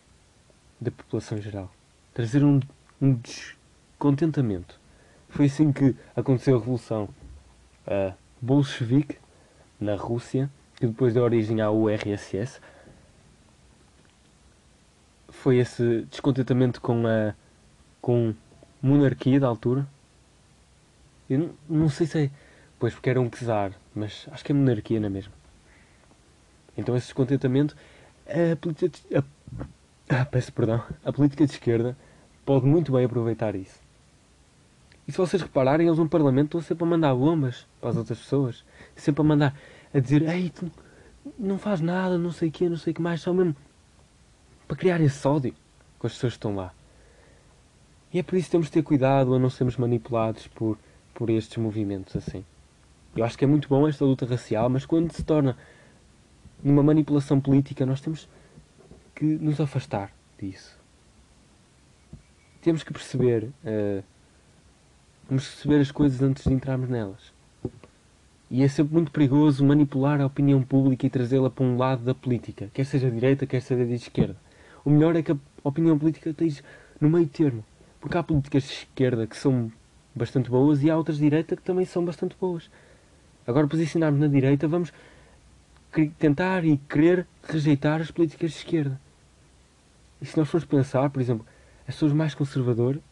da 0.81 0.91
população 0.91 1.41
geral. 1.41 1.71
Trazer 2.13 2.45
um, 2.45 2.61
um 3.01 3.15
descontentamento. 3.15 4.81
Foi 5.29 5.47
assim 5.47 5.73
que 5.73 5.95
aconteceu 6.17 6.57
a 6.57 6.59
Revolução 6.59 7.09
uh, 7.87 8.13
Bolchevique 8.41 9.19
na 9.79 9.95
Rússia, 9.95 10.51
que 10.75 10.87
depois 10.87 11.15
deu 11.15 11.23
origem 11.23 11.61
à 11.61 11.71
URSS. 11.71 12.61
Foi 15.29 15.59
esse 15.59 16.07
descontentamento 16.11 16.81
com 16.81 17.07
a 17.07 17.35
com 18.01 18.35
monarquia 18.83 19.39
da 19.39 19.47
altura. 19.47 19.87
Eu 21.31 21.39
não, 21.39 21.51
não 21.69 21.89
sei 21.89 22.07
se 22.07 22.25
é. 22.25 22.31
Pois 22.79 22.93
porque 22.95 23.11
era 23.11 23.21
um 23.21 23.29
czar, 23.31 23.73
mas 23.95 24.27
acho 24.31 24.45
que 24.45 24.53
é 24.53 24.55
monarquia, 24.55 25.01
não 25.01 25.07
é 25.07 25.11
mesmo? 25.11 25.36
Então 26.77 26.97
esse 26.97 27.07
descontentamento. 27.07 27.77
A 28.27 28.57
política. 28.57 28.89
De, 28.89 29.17
a, 29.17 29.25
ah, 30.09 30.25
peço 30.25 30.53
perdão. 30.53 30.83
A 31.05 31.13
política 31.13 31.47
de 31.47 31.53
esquerda 31.53 31.97
pode 32.45 32.67
muito 32.67 32.93
bem 32.93 33.05
aproveitar 33.05 33.55
isso. 33.55 33.81
E 35.07 35.13
se 35.13 35.19
vocês 35.19 35.41
repararem, 35.41 35.87
eles 35.87 35.99
no 35.99 36.09
Parlamento 36.09 36.59
estão 36.59 36.61
sempre 36.61 36.85
a 36.85 36.87
mandar 36.87 37.15
bombas 37.15 37.67
para 37.81 37.91
as 37.91 37.97
outras 37.97 38.19
pessoas. 38.19 38.65
Sempre 38.97 39.21
a 39.21 39.25
mandar, 39.25 39.57
a 39.95 40.01
dizer, 40.01 40.23
ei, 40.23 40.51
tu 40.51 40.71
não 41.39 41.59
faz 41.59 41.81
nada, 41.81 42.19
não 42.19 42.33
sei 42.33 42.49
o 42.49 42.53
quê, 42.53 42.69
não 42.69 42.77
sei 42.77 42.93
o 42.93 42.95
que 42.95 43.03
mais, 43.03 43.21
só 43.21 43.33
mesmo 43.33 43.55
para 44.67 44.77
criar 44.77 45.01
esse 45.01 45.27
ódio 45.27 45.55
com 45.99 46.07
as 46.07 46.13
pessoas 46.13 46.33
que 46.33 46.39
estão 46.39 46.57
lá. 46.57 46.73
E 48.13 48.19
é 48.19 48.23
por 48.23 48.37
isso 48.37 48.47
que 48.47 48.53
temos 48.53 48.67
de 48.67 48.73
ter 48.73 48.83
cuidado 48.83 49.35
a 49.35 49.39
não 49.39 49.51
sermos 49.51 49.77
manipulados 49.77 50.47
por, 50.49 50.79
por 51.15 51.31
estes 51.31 51.57
movimentos 51.59 52.17
assim. 52.17 52.45
Eu 53.15 53.25
acho 53.25 53.39
que 53.39 53.45
é 53.45 53.49
muito 53.49 53.69
bom 53.69 53.89
esta 53.89 54.05
luta 54.05 54.27
racial, 54.27 54.69
mas 54.69 54.85
quando 54.85 55.13
se 55.13 55.23
torna 55.23 55.57
numa 56.63 56.83
manipulação 56.83 57.41
política, 57.41 57.87
nós 57.87 58.01
temos 58.01 58.29
que 59.15 59.25
nos 59.25 59.61
afastar 59.61 60.13
disso. 60.39 60.79
Temos 62.63 62.83
que 62.83 62.93
perceber. 62.93 63.45
Uh, 63.65 64.03
Vamos 65.29 65.49
perceber 65.49 65.81
as 65.81 65.91
coisas 65.91 66.23
antes 66.23 66.45
de 66.45 66.53
entrarmos 66.53 66.89
nelas. 66.89 67.33
E 68.49 68.63
é 68.63 68.69
sempre 68.69 68.95
muito 68.95 69.11
perigoso 69.11 69.65
manipular 69.65 70.21
a 70.21 70.27
opinião 70.27 70.63
pública 70.63 71.05
e 71.05 71.11
trazê-la 71.11 71.51
para 71.51 71.65
um 71.65 71.77
lado 71.77 72.05
da 72.05 72.15
política, 72.15 72.71
quer 72.73 72.87
seja 72.87 73.11
direita, 73.11 73.45
quer 73.45 73.61
seja 73.61 73.85
de 73.85 73.95
esquerda. 73.95 74.37
O 74.85 74.91
melhor 74.91 75.17
é 75.17 75.23
que 75.23 75.33
a 75.33 75.37
opinião 75.65 75.99
política 75.99 76.31
esteja 76.31 76.63
no 77.01 77.11
meio 77.11 77.27
termo. 77.27 77.65
Porque 78.01 78.17
há 78.17 78.23
políticas 78.23 78.63
de 78.63 78.69
esquerda 78.69 79.27
que 79.27 79.37
são 79.37 79.73
bastante 80.15 80.49
boas 80.49 80.85
e 80.85 80.91
há 80.91 80.97
outras 80.97 81.17
de 81.17 81.25
direita 81.25 81.57
que 81.57 81.63
também 81.63 81.85
são 81.85 82.05
bastante 82.05 82.37
boas. 82.41 82.71
Agora, 83.45 83.67
posicionarmos 83.67 84.21
na 84.21 84.29
direita, 84.29 84.69
vamos 84.69 84.93
tentar 86.19 86.65
e 86.65 86.77
querer 86.77 87.27
rejeitar 87.43 88.01
as 88.01 88.11
políticas 88.11 88.53
de 88.53 88.57
esquerda. 88.59 89.01
E 90.21 90.27
se 90.27 90.37
nós 90.37 90.49
formos 90.49 90.67
pensar, 90.67 91.11
por 91.11 91.21
exemplo, 91.21 91.47
as 91.87 91.95
pessoas 91.95 92.13
mais 92.13 92.35
conservadoras 92.35 93.03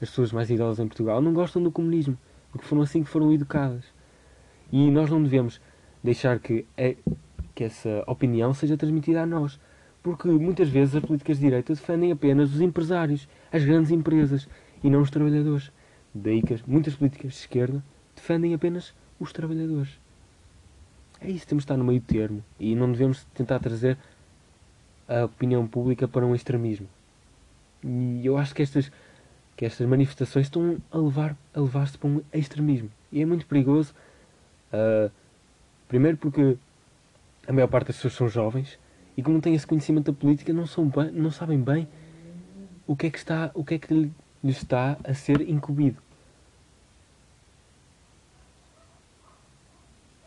as 0.00 0.08
pessoas 0.08 0.32
mais 0.32 0.48
idosas 0.48 0.78
em 0.78 0.88
Portugal 0.88 1.20
não 1.20 1.34
gostam 1.34 1.62
do 1.62 1.70
comunismo, 1.70 2.16
porque 2.50 2.66
foram 2.66 2.80
assim 2.82 3.02
que 3.02 3.10
foram 3.10 3.32
educadas. 3.32 3.84
E 4.72 4.90
nós 4.90 5.10
não 5.10 5.22
devemos 5.22 5.60
deixar 6.02 6.38
que, 6.38 6.64
é, 6.74 6.96
que 7.54 7.64
essa 7.64 8.02
opinião 8.06 8.54
seja 8.54 8.78
transmitida 8.78 9.22
a 9.22 9.26
nós, 9.26 9.60
porque 10.02 10.26
muitas 10.28 10.70
vezes 10.70 10.96
as 10.96 11.04
políticas 11.04 11.36
de 11.36 11.44
direita 11.44 11.74
defendem 11.74 12.10
apenas 12.10 12.54
os 12.54 12.62
empresários, 12.62 13.28
as 13.52 13.62
grandes 13.62 13.90
empresas, 13.90 14.48
e 14.82 14.88
não 14.88 15.02
os 15.02 15.10
trabalhadores. 15.10 15.70
Daí 16.14 16.40
que 16.40 16.58
muitas 16.66 16.94
políticas 16.94 17.32
de 17.32 17.38
esquerda 17.38 17.84
defendem 18.16 18.54
apenas 18.54 18.94
os 19.18 19.34
trabalhadores. 19.34 20.00
É 21.20 21.30
isso, 21.30 21.46
temos 21.46 21.62
de 21.62 21.66
estar 21.66 21.76
no 21.76 21.84
meio 21.84 22.00
termo 22.00 22.42
e 22.58 22.74
não 22.74 22.90
devemos 22.90 23.24
tentar 23.34 23.58
trazer 23.58 23.98
a 25.06 25.24
opinião 25.24 25.66
pública 25.66 26.08
para 26.08 26.24
um 26.24 26.34
extremismo. 26.34 26.88
E 27.84 28.24
eu 28.24 28.38
acho 28.38 28.54
que 28.54 28.62
estas 28.62 28.90
que 29.56 29.66
estas 29.66 29.86
manifestações 29.86 30.46
estão 30.46 30.78
a 30.90 30.96
levar 30.96 31.36
a 31.54 31.60
levar-se 31.60 31.98
para 31.98 32.08
um 32.08 32.22
extremismo 32.32 32.90
e 33.12 33.20
é 33.20 33.26
muito 33.26 33.44
perigoso 33.44 33.92
uh, 34.72 35.10
primeiro 35.86 36.16
porque 36.16 36.56
a 37.46 37.52
maior 37.52 37.68
parte 37.68 37.88
das 37.88 37.96
pessoas 37.96 38.14
são 38.14 38.26
jovens 38.26 38.78
e 39.18 39.22
como 39.22 39.38
têm 39.38 39.54
esse 39.54 39.66
conhecimento 39.66 40.10
da 40.10 40.18
política 40.18 40.50
não 40.50 40.66
são 40.66 40.86
bem, 40.88 41.10
não 41.10 41.30
sabem 41.30 41.60
bem 41.60 41.86
o 42.86 42.96
que 42.96 43.08
é 43.08 43.10
que 43.10 43.18
está 43.18 43.50
o 43.52 43.62
que 43.62 43.74
é 43.74 43.78
que 43.78 44.10
lhes 44.42 44.56
está 44.56 44.96
a 45.04 45.12
ser 45.12 45.42
incumbido 45.42 45.98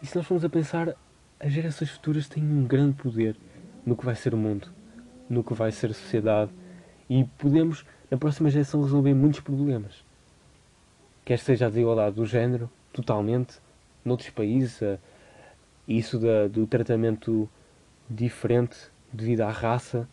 e 0.04 0.06
se 0.06 0.16
nós 0.16 0.28
formos 0.28 0.46
a 0.46 0.50
pensar 0.50 0.94
as 1.40 1.52
gerações 1.52 1.90
futuras 1.90 2.28
têm 2.28 2.44
um 2.44 2.68
grande 2.68 2.94
poder 2.96 3.36
no 3.84 3.98
que 3.98 4.06
vai 4.06 4.16
ser 4.16 4.36
o 4.36 4.38
mundo 4.38 4.70
no 5.30 5.44
que 5.44 5.54
vai 5.54 5.72
ser 5.72 5.92
a 5.92 5.94
sociedade 5.94 6.52
e 7.10 7.24
podemos 7.38 7.86
na 8.10 8.18
próxima 8.18 8.50
geração 8.50 8.82
resolver 8.82 9.14
muitos 9.14 9.40
problemas. 9.40 10.04
Quer 11.26 11.40
seja 11.40 11.66
a 11.66 11.70
desigualdade 11.70 12.16
do 12.16 12.26
género, 12.26 12.70
totalmente, 12.92 13.58
noutros 14.04 14.30
países, 14.30 14.82
isso 15.88 16.20
da, 16.20 16.48
do 16.48 16.68
tratamento 16.68 17.50
diferente 18.10 18.78
devido 19.12 19.42
à 19.42 19.50
raça, 19.50 20.08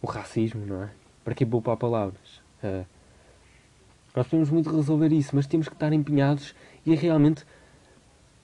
o 0.00 0.06
racismo, 0.06 0.64
não 0.64 0.84
é? 0.84 0.90
Para 1.24 1.34
que 1.34 1.46
poupar 1.46 1.76
palavras? 1.76 2.40
Uh, 2.62 2.84
nós 4.14 4.26
podemos 4.26 4.50
muito 4.50 4.74
resolver 4.74 5.12
isso, 5.12 5.34
mas 5.34 5.46
temos 5.46 5.68
que 5.68 5.74
estar 5.74 5.92
empenhados 5.92 6.54
e 6.84 6.94
realmente 6.94 7.44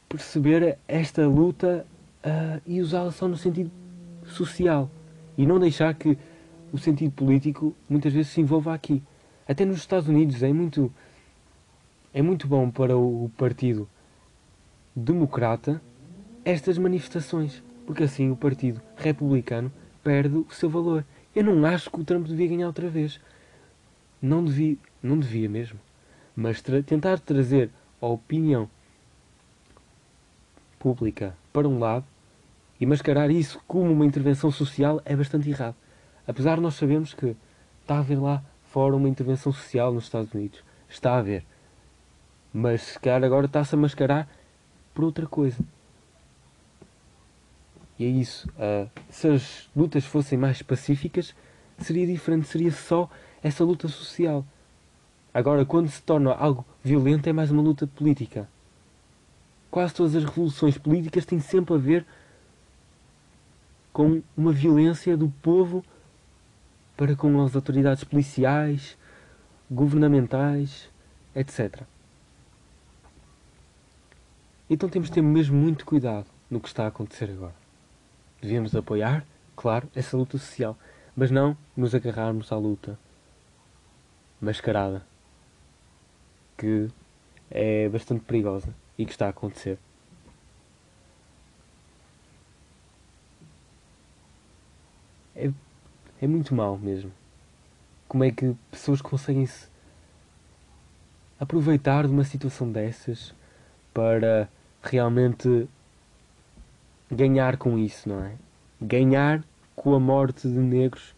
perceber 0.08 0.78
esta 0.86 1.26
luta 1.26 1.86
uh, 2.24 2.62
e 2.66 2.80
usá-la 2.80 3.10
só 3.10 3.28
no 3.28 3.36
sentido 3.36 3.70
social 4.24 4.90
e 5.36 5.46
não 5.46 5.58
deixar 5.58 5.94
que 5.94 6.16
o 6.72 6.78
sentido 6.78 7.12
político 7.12 7.74
muitas 7.88 8.12
vezes 8.12 8.32
se 8.32 8.40
envolva 8.40 8.74
aqui. 8.74 9.02
Até 9.46 9.64
nos 9.64 9.78
Estados 9.78 10.08
Unidos 10.08 10.42
é 10.42 10.52
muito 10.52 10.92
é 12.12 12.22
muito 12.22 12.46
bom 12.46 12.70
para 12.70 12.96
o 12.96 13.30
Partido 13.36 13.88
Democrata 14.96 15.80
estas 16.44 16.78
manifestações, 16.78 17.62
porque 17.86 18.02
assim 18.02 18.30
o 18.30 18.36
Partido 18.36 18.80
Republicano 18.96 19.70
perde 20.02 20.36
o 20.36 20.46
seu 20.50 20.70
valor 20.70 21.04
Eu 21.34 21.44
não 21.44 21.64
acho 21.66 21.90
que 21.90 22.00
o 22.00 22.04
Trump 22.04 22.26
devia 22.26 22.48
ganhar 22.48 22.66
outra 22.66 22.88
vez. 22.88 23.20
Não 24.20 24.44
devia, 24.44 24.76
não 25.02 25.18
devia 25.18 25.48
mesmo. 25.48 25.78
Mas 26.34 26.60
tra 26.62 26.82
tentar 26.82 27.20
trazer 27.20 27.70
a 28.00 28.06
opinião 28.06 28.68
pública 30.78 31.36
para 31.52 31.68
um 31.68 31.78
lado 31.78 32.04
e 32.80 32.86
mascarar 32.86 33.30
isso 33.30 33.60
como 33.66 33.92
uma 33.92 34.06
intervenção 34.06 34.50
social 34.50 35.00
é 35.04 35.16
bastante 35.16 35.50
errado. 35.50 35.74
Apesar 36.26 36.56
de 36.56 36.62
nós 36.62 36.74
sabermos 36.74 37.14
que 37.14 37.36
está 37.82 37.96
a 37.96 37.98
haver 38.00 38.20
lá 38.20 38.42
fora 38.68 38.94
uma 38.94 39.08
intervenção 39.08 39.52
social 39.52 39.92
nos 39.92 40.04
Estados 40.04 40.32
Unidos. 40.32 40.62
Está 40.88 41.14
a 41.14 41.18
haver. 41.18 41.44
Mas 42.52 42.82
se 42.82 42.98
calhar 42.98 43.24
agora 43.24 43.46
está-se 43.46 43.74
a 43.74 43.78
mascarar 43.78 44.28
por 44.94 45.04
outra 45.04 45.26
coisa. 45.26 45.58
E 47.98 48.04
é 48.04 48.08
isso. 48.08 48.48
Uh, 48.50 48.88
se 49.10 49.28
as 49.28 49.68
lutas 49.74 50.04
fossem 50.04 50.38
mais 50.38 50.62
pacíficas, 50.62 51.34
seria 51.78 52.06
diferente. 52.06 52.46
Seria 52.46 52.70
só 52.70 53.10
essa 53.42 53.64
luta 53.64 53.88
social. 53.88 54.44
Agora, 55.32 55.64
quando 55.64 55.88
se 55.88 56.02
torna 56.02 56.32
algo 56.32 56.64
violento, 56.82 57.28
é 57.28 57.32
mais 57.32 57.50
uma 57.50 57.62
luta 57.62 57.86
política. 57.86 58.48
Quase 59.70 59.94
todas 59.94 60.14
as 60.16 60.24
revoluções 60.24 60.78
políticas 60.78 61.26
têm 61.26 61.40
sempre 61.40 61.74
a 61.74 61.78
ver 61.78 62.06
com 63.92 64.22
uma 64.36 64.52
violência 64.52 65.16
do 65.16 65.28
povo 65.42 65.84
para 66.96 67.14
com 67.14 67.42
as 67.42 67.54
autoridades 67.54 68.02
policiais, 68.04 68.96
governamentais, 69.70 70.88
etc. 71.34 71.82
Então 74.70 74.88
temos 74.88 75.08
de 75.08 75.14
ter 75.14 75.22
mesmo 75.22 75.56
muito 75.56 75.84
cuidado 75.84 76.26
no 76.50 76.60
que 76.60 76.68
está 76.68 76.84
a 76.84 76.88
acontecer 76.88 77.30
agora. 77.30 77.54
Devemos 78.40 78.74
apoiar, 78.74 79.26
claro, 79.54 79.88
essa 79.94 80.16
luta 80.16 80.38
social, 80.38 80.78
mas 81.14 81.30
não 81.30 81.56
nos 81.76 81.94
agarrarmos 81.94 82.52
à 82.52 82.56
luta 82.56 82.98
mascarada, 84.40 85.04
que 86.56 86.88
é 87.50 87.88
bastante 87.88 88.24
perigosa 88.24 88.72
e 88.98 89.06
que 89.06 89.12
está 89.12 89.26
a 89.26 89.30
acontecer. 89.30 89.78
É, 95.34 95.50
é 96.20 96.26
muito 96.26 96.52
mal 96.54 96.76
mesmo. 96.76 97.12
Como 98.08 98.24
é 98.24 98.30
que 98.32 98.56
pessoas 98.70 99.00
conseguem 99.00 99.46
se 99.46 99.68
aproveitar 101.38 102.06
de 102.06 102.12
uma 102.12 102.24
situação 102.24 102.70
dessas 102.70 103.32
para 103.94 104.48
realmente 104.82 105.68
ganhar 107.10 107.56
com 107.56 107.78
isso, 107.78 108.08
não 108.08 108.24
é? 108.24 108.32
Ganhar 108.80 109.44
com 109.76 109.94
a 109.94 110.00
morte 110.00 110.48
de 110.48 110.58
negros 110.58 111.14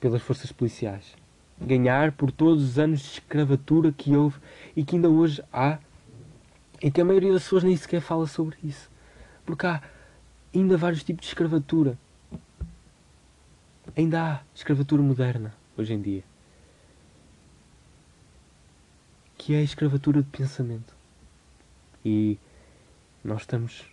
pelas 0.00 0.22
forças 0.22 0.50
policiais. 0.50 1.14
Ganhar 1.60 2.12
por 2.12 2.32
todos 2.32 2.64
os 2.64 2.78
anos 2.78 3.00
de 3.00 3.06
escravatura 3.06 3.92
que 3.92 4.16
houve 4.16 4.38
e 4.74 4.82
que 4.82 4.96
ainda 4.96 5.08
hoje 5.08 5.42
há 5.52 5.78
e 6.82 6.90
que 6.90 7.00
a 7.00 7.04
maioria 7.04 7.32
das 7.32 7.42
pessoas 7.42 7.64
nem 7.64 7.76
sequer 7.76 8.00
fala 8.00 8.26
sobre 8.26 8.56
isso. 8.64 8.90
Porque 9.44 9.66
há 9.66 9.82
ainda 10.54 10.76
vários 10.76 11.04
tipos 11.04 11.22
de 11.22 11.28
escravatura. 11.28 11.98
Ainda 13.96 14.22
há 14.22 14.40
escravatura 14.54 15.02
moderna 15.02 15.54
hoje 15.76 15.92
em 15.92 16.00
dia. 16.00 16.24
Que 19.36 19.54
é 19.54 19.58
a 19.58 19.62
escravatura 19.62 20.22
de 20.22 20.28
pensamento. 20.28 20.94
E 22.04 22.38
nós 23.22 23.42
estamos 23.42 23.84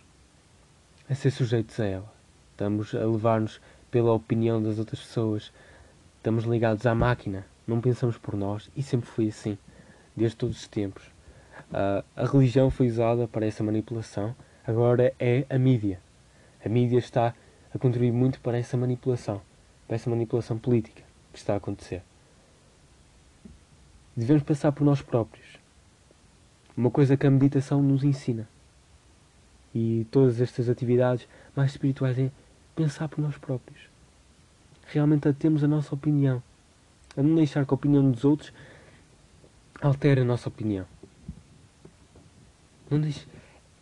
a 1.08 1.14
ser 1.14 1.30
sujeitos 1.30 1.78
a 1.80 1.84
ela. 1.84 2.14
Estamos 2.52 2.94
a 2.94 3.04
levar-nos 3.04 3.60
pela 3.90 4.12
opinião 4.12 4.62
das 4.62 4.78
outras 4.78 5.00
pessoas. 5.00 5.52
Estamos 6.16 6.44
ligados 6.44 6.86
à 6.86 6.94
máquina. 6.94 7.44
Não 7.66 7.80
pensamos 7.80 8.16
por 8.16 8.34
nós. 8.34 8.70
E 8.74 8.82
sempre 8.82 9.08
foi 9.08 9.28
assim. 9.28 9.58
Desde 10.16 10.36
todos 10.36 10.60
os 10.60 10.68
tempos. 10.68 11.17
Uh, 11.70 12.04
a 12.16 12.24
religião 12.24 12.70
foi 12.70 12.88
usada 12.88 13.28
para 13.28 13.46
essa 13.46 13.62
manipulação. 13.62 14.34
Agora 14.66 15.12
é 15.18 15.44
a 15.50 15.58
mídia. 15.58 16.00
A 16.64 16.68
mídia 16.68 16.98
está 16.98 17.34
a 17.74 17.78
contribuir 17.78 18.12
muito 18.12 18.40
para 18.40 18.58
essa 18.58 18.76
manipulação. 18.76 19.40
Para 19.86 19.96
essa 19.96 20.10
manipulação 20.10 20.58
política 20.58 21.02
que 21.32 21.38
está 21.38 21.54
a 21.54 21.56
acontecer. 21.56 22.02
Devemos 24.16 24.42
passar 24.42 24.72
por 24.72 24.84
nós 24.84 25.00
próprios. 25.00 25.58
Uma 26.76 26.90
coisa 26.90 27.16
que 27.16 27.26
a 27.26 27.30
meditação 27.30 27.82
nos 27.82 28.04
ensina 28.04 28.48
e 29.74 30.06
todas 30.10 30.40
estas 30.40 30.68
atividades 30.68 31.28
mais 31.54 31.70
espirituais 31.70 32.18
é 32.18 32.30
pensar 32.74 33.08
por 33.08 33.20
nós 33.20 33.36
próprios. 33.36 33.80
Realmente 34.86 35.28
a 35.28 35.32
termos 35.32 35.62
a 35.62 35.68
nossa 35.68 35.94
opinião. 35.94 36.42
A 37.16 37.22
não 37.22 37.34
deixar 37.34 37.66
que 37.66 37.72
a 37.72 37.76
opinião 37.76 38.10
dos 38.10 38.24
outros 38.24 38.52
altere 39.80 40.22
a 40.22 40.24
nossa 40.24 40.48
opinião. 40.48 40.86
Não 42.90 43.00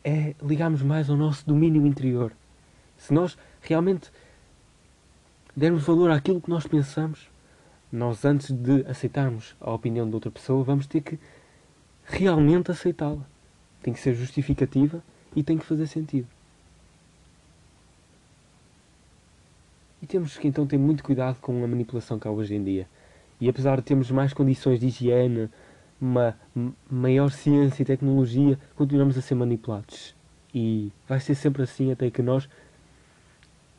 é 0.05 0.35
ligarmos 0.43 0.83
mais 0.83 1.11
ao 1.11 1.17
nosso 1.17 1.47
domínio 1.47 1.87
interior. 1.87 2.33
Se 2.97 3.13
nós 3.13 3.37
realmente 3.61 4.11
dermos 5.55 5.85
valor 5.85 6.11
àquilo 6.11 6.41
que 6.41 6.51
nós 6.51 6.67
pensamos, 6.67 7.29
nós 7.91 8.25
antes 8.25 8.51
de 8.51 8.85
aceitarmos 8.89 9.55
a 9.61 9.73
opinião 9.73 10.09
de 10.09 10.15
outra 10.15 10.31
pessoa, 10.31 10.63
vamos 10.63 10.87
ter 10.87 11.01
que 11.01 11.19
realmente 12.05 12.71
aceitá-la. 12.71 13.25
Tem 13.83 13.93
que 13.93 14.01
ser 14.01 14.15
justificativa 14.15 15.03
e 15.35 15.43
tem 15.43 15.57
que 15.59 15.65
fazer 15.65 15.87
sentido. 15.87 16.27
E 20.03 20.07
temos 20.07 20.37
que 20.37 20.47
então 20.47 20.67
ter 20.67 20.79
muito 20.79 21.03
cuidado 21.03 21.39
com 21.41 21.65
a 21.65 21.67
manipulação 21.67 22.19
que 22.19 22.29
há 22.29 22.31
hoje 22.31 22.55
em 22.55 22.63
dia. 22.63 22.89
E 23.41 23.49
apesar 23.49 23.77
de 23.77 23.83
termos 23.83 24.11
mais 24.11 24.33
condições 24.33 24.79
de 24.79 24.87
higiene, 24.87 25.49
uma 26.01 26.37
maior 26.91 27.31
ciência 27.31 27.83
e 27.83 27.87
tecnologia, 27.87 28.59
continuamos 28.75 29.17
a 29.17 29.23
ser 29.23 29.35
manipulados. 29.35 30.15
E 30.55 30.93
vai 31.09 31.21
ser 31.21 31.35
sempre 31.35 31.63
assim 31.63 31.91
até 31.91 32.11
que 32.11 32.23
nós 32.23 32.49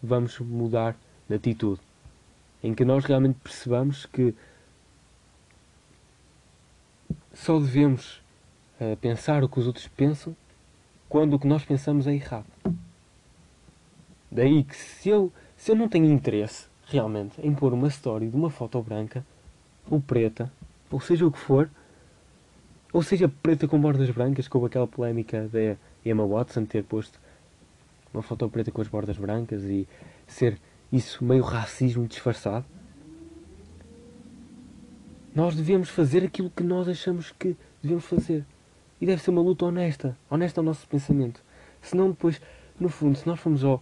vamos 0.01 0.39
mudar 0.39 0.95
de 1.27 1.36
atitude. 1.36 1.82
Em 2.63 2.73
que 2.73 2.86
nós 2.86 3.06
realmente 3.06 3.38
percebamos 3.43 4.06
que 4.06 4.34
só 7.34 7.60
devemos 7.60 8.21
uh, 8.80 8.97
pensar 8.97 9.43
o 9.43 9.49
que 9.49 9.60
os 9.60 9.67
outros 9.67 9.88
pensam 9.88 10.36
quando 11.08 11.36
o 11.36 11.39
que 11.39 11.47
nós 11.47 11.63
pensamos 11.63 12.08
é 12.08 12.13
errado. 12.13 12.47
Daí 14.32 14.63
que 14.63 14.75
se 14.75 15.10
eu, 15.10 15.32
se 15.56 15.71
eu 15.71 15.75
não 15.75 15.88
tenho 15.88 16.06
interesse 16.06 16.67
realmente 16.86 17.39
em 17.41 17.53
pôr 17.53 17.73
uma 17.73 17.88
história 17.88 18.27
de 18.27 18.36
uma 18.36 18.49
foto 18.49 18.82
branca 18.82 19.25
ou 19.89 20.01
preta, 20.01 20.51
ou 20.91 20.99
seja 20.99 21.25
o 21.25 21.32
que 21.32 21.39
for, 21.39 21.69
ou 22.91 23.04
seja 23.04 23.28
preta 23.28 23.67
com 23.67 23.80
bordas 23.80 24.10
brancas, 24.10 24.47
como 24.47 24.65
aquela 24.65 24.88
polémica 24.88 25.47
da 25.47 25.76
Emma 26.06 26.26
Watson 26.26 26.65
ter 26.65 26.84
posto 26.84 27.19
uma 28.13 28.23
foto 28.23 28.50
preta 28.50 28.71
com 28.71 28.82
as 28.82 28.88
bordas 28.88 29.17
brancas 29.17 29.63
e 29.63 29.88
ser 30.26 30.60
isso 30.91 31.23
meio 31.23 31.43
racismo 31.43 32.08
disfarçado. 32.08 32.65
Nós 35.36 35.56
devemos 35.56 35.89
fazer 35.89 36.23
aquilo 36.23 36.50
que 36.50 36.63
nós 36.63 36.88
achamos 36.88 37.32
que 37.38 37.56
devemos 37.84 38.06
fazer. 38.06 38.43
E 39.00 39.06
deve 39.06 39.21
ser 39.21 39.30
uma 39.30 39.41
luta 39.41 39.65
honesta, 39.65 40.17
honesta 40.30 40.60
ao 40.60 40.65
nosso 40.65 40.88
pensamento. 40.88 41.41
Senão 41.82 42.10
depois, 42.10 42.41
no 42.80 42.89
fundo, 42.89 43.17
se 43.17 43.28
nós 43.28 43.39
formos 43.39 43.63
ao 43.63 43.82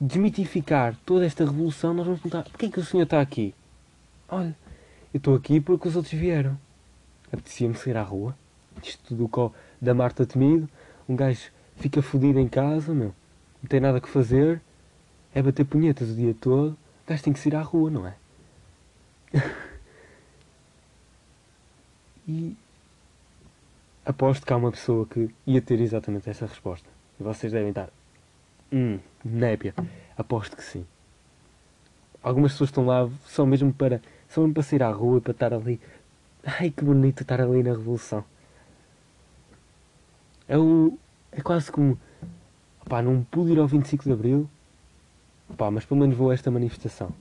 desmitificar 0.00 0.96
toda 1.04 1.26
esta 1.26 1.44
revolução, 1.44 1.92
nós 1.92 2.06
vamos 2.06 2.22
perguntar, 2.22 2.48
porquê 2.48 2.66
é 2.66 2.70
que 2.70 2.80
o 2.80 2.84
senhor 2.84 3.02
está 3.02 3.20
aqui? 3.20 3.54
Olha, 4.28 4.56
eu 5.12 5.18
estou 5.18 5.34
aqui 5.34 5.60
porque 5.60 5.88
os 5.88 5.96
outros 5.96 6.14
vieram. 6.14 6.58
Apetecia-me 7.32 7.74
sair 7.74 7.96
à 7.96 8.02
rua. 8.02 8.36
Isto 8.82 9.16
tudo 9.16 9.54
da 9.80 9.94
Marta 9.94 10.26
Temido. 10.26 10.68
Um 11.08 11.16
gajo 11.16 11.50
fica 11.76 12.02
fodido 12.02 12.38
em 12.38 12.48
casa, 12.48 12.92
meu. 12.94 13.14
Não 13.62 13.68
tem 13.68 13.80
nada 13.80 14.00
que 14.00 14.08
fazer. 14.08 14.60
É 15.34 15.42
bater 15.42 15.64
punhetas 15.64 16.10
o 16.10 16.14
dia 16.14 16.34
todo. 16.40 16.72
O 16.72 16.76
gajo 17.08 17.22
tem 17.22 17.32
que 17.32 17.38
sair 17.38 17.56
à 17.56 17.62
rua, 17.62 17.90
não 17.90 18.06
é? 18.06 18.16
e 22.26 22.56
aposto 24.04 24.44
que 24.46 24.52
há 24.52 24.56
uma 24.56 24.70
pessoa 24.72 25.06
que 25.06 25.30
ia 25.46 25.62
ter 25.62 25.80
exatamente 25.80 26.28
essa 26.28 26.46
resposta. 26.46 26.88
E 27.18 27.22
vocês 27.22 27.52
devem 27.52 27.68
estar. 27.68 27.90
Hum, 28.72 28.98
népia. 29.24 29.74
Aposto 30.16 30.56
que 30.56 30.64
sim. 30.64 30.86
Algumas 32.22 32.52
pessoas 32.52 32.70
estão 32.70 32.86
lá 32.86 33.08
só 33.26 33.46
mesmo 33.46 33.72
para. 33.72 34.00
Só 34.28 34.40
mesmo 34.42 34.54
para 34.54 34.62
sair 34.62 34.82
à 34.82 34.90
rua 34.90 35.20
para 35.20 35.32
estar 35.32 35.52
ali. 35.52 35.80
Ai 36.44 36.70
que 36.70 36.84
bonito 36.84 37.22
estar 37.22 37.40
ali 37.40 37.62
na 37.62 37.70
Revolução. 37.70 38.24
É 40.48 40.58
o. 40.58 40.98
É 41.32 41.40
quase 41.40 41.70
como. 41.70 41.98
Não 43.04 43.22
pude 43.24 43.52
ir 43.52 43.58
ao 43.58 43.66
25 43.66 44.04
de 44.04 44.12
Abril. 44.12 44.48
Mas 45.72 45.84
pelo 45.84 46.00
menos 46.00 46.16
vou 46.16 46.30
a 46.30 46.34
esta 46.34 46.50
manifestação. 46.50 47.12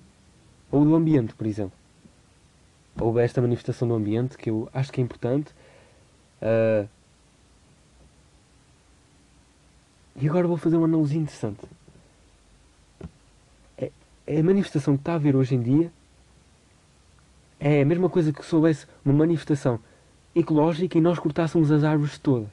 Ou 0.72 0.86
do 0.86 0.96
ambiente, 0.96 1.34
por 1.34 1.48
exemplo. 1.48 1.78
Ou 3.00 3.18
a 3.18 3.24
esta 3.24 3.42
manifestação 3.42 3.88
do 3.88 3.96
ambiente 3.96 4.38
que 4.38 4.50
eu 4.50 4.70
acho 4.74 4.92
que 4.92 5.02
é 5.02 5.04
importante 5.04 5.54
Uh, 6.42 6.88
e 10.16 10.28
agora 10.28 10.48
vou 10.48 10.58
fazer 10.58 10.78
uma 10.78 10.86
analogia 10.86 11.20
interessante. 11.20 11.66
É, 13.78 13.92
a 14.28 14.44
manifestação 14.44 14.96
que 14.96 15.02
está 15.02 15.14
a 15.14 15.16
haver 15.16 15.36
hoje 15.36 15.56
em 15.56 15.62
dia 15.62 15.92
é 17.60 17.82
a 17.82 17.86
mesma 17.86 18.10
coisa 18.10 18.32
que 18.32 18.46
se 18.46 18.56
houvesse 18.56 18.86
uma 19.04 19.14
manifestação 19.14 19.80
ecológica 20.34 20.98
e 20.98 21.02
nós 21.02 21.20
cortássemos 21.20 21.72
as 21.72 21.84
árvores 21.84 22.18
todas. 22.18 22.50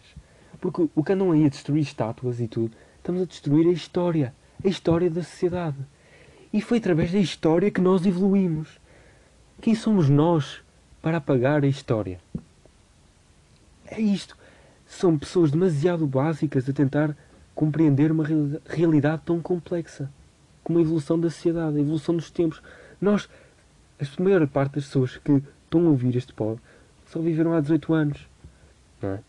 Porque 0.61 0.88
o 0.95 1.05
que 1.05 1.12
andam 1.12 1.33
aí 1.33 1.45
a 1.45 1.49
destruir 1.49 1.83
estátuas 1.83 2.40
e 2.40 2.49
tudo, 2.49 2.73
estamos 2.97 3.23
a 3.23 3.27
destruir 3.27 3.69
a 3.69 3.73
história. 3.73 4.35
A 4.64 4.69
história 4.69 5.11
da 5.11 5.23
sociedade. 5.23 5.77
E 6.53 6.62
foi 6.62 6.79
através 6.79 7.12
da 7.12 7.19
história 7.19 7.71
que 7.71 7.81
nós 7.81 8.07
evoluímos. 8.07 8.81
Quem 9.61 9.75
somos 9.75 10.09
nós 10.09 10.62
para 11.03 11.19
apagar 11.19 11.62
a 11.62 11.66
história? 11.66 12.19
É 13.87 14.01
isto. 14.01 14.37
São 14.87 15.19
pessoas 15.19 15.51
demasiado 15.51 16.07
básicas 16.07 16.69
a 16.69 16.73
tentar 16.73 17.16
compreender 17.55 18.11
uma 18.11 18.25
reali- 18.25 18.61
realidade 18.66 19.23
tão 19.25 19.40
complexa 19.40 20.11
como 20.64 20.79
a 20.79 20.83
evolução 20.83 21.21
da 21.21 21.31
sociedade, 21.31 21.77
a 21.77 21.81
evolução 21.81 22.16
dos 22.16 22.31
tempos. 22.31 22.62
Nós, 23.01 23.29
a 24.01 24.23
maior 24.23 24.47
parte 24.47 24.75
das 24.75 24.85
pessoas 24.85 25.17
que 25.17 25.43
estão 25.65 25.87
a 25.87 25.91
ouvir 25.91 26.15
este 26.17 26.33
pod 26.33 26.61
só 27.07 27.21
viveram 27.21 27.53
há 27.53 27.61
18 27.61 27.95
anos. 27.95 28.29
Não 29.01 29.11
é? 29.11 29.21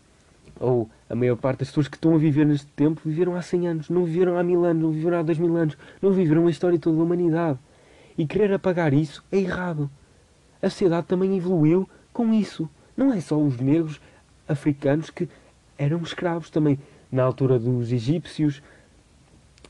Ou 0.60 0.90
a 1.08 1.14
maior 1.14 1.36
parte 1.36 1.60
das 1.60 1.68
pessoas 1.68 1.88
que 1.88 1.96
estão 1.96 2.14
a 2.14 2.18
viver 2.18 2.44
neste 2.44 2.66
tempo 2.68 3.00
viveram 3.04 3.36
há 3.36 3.42
100 3.42 3.68
anos, 3.68 3.90
não 3.90 4.04
viveram 4.04 4.36
há 4.36 4.42
mil 4.42 4.64
anos, 4.64 4.82
não 4.82 4.90
viveram 4.90 5.18
há 5.18 5.22
dois 5.22 5.38
mil 5.38 5.56
anos, 5.56 5.76
não 6.02 6.10
viveram 6.10 6.46
a 6.46 6.50
história 6.50 6.78
toda 6.78 6.96
da 6.96 7.02
humanidade. 7.02 7.58
E 8.16 8.26
querer 8.26 8.52
apagar 8.52 8.92
isso 8.92 9.24
é 9.30 9.38
errado. 9.38 9.88
A 10.60 10.68
sociedade 10.68 11.06
também 11.06 11.36
evoluiu 11.36 11.88
com 12.12 12.34
isso. 12.34 12.68
Não 12.96 13.12
é 13.12 13.20
só 13.20 13.40
os 13.40 13.58
negros 13.58 14.00
africanos 14.48 15.08
que 15.08 15.28
eram 15.78 16.02
escravos 16.02 16.50
também 16.50 16.78
na 17.12 17.22
altura 17.22 17.58
dos 17.58 17.92
egípcios. 17.92 18.60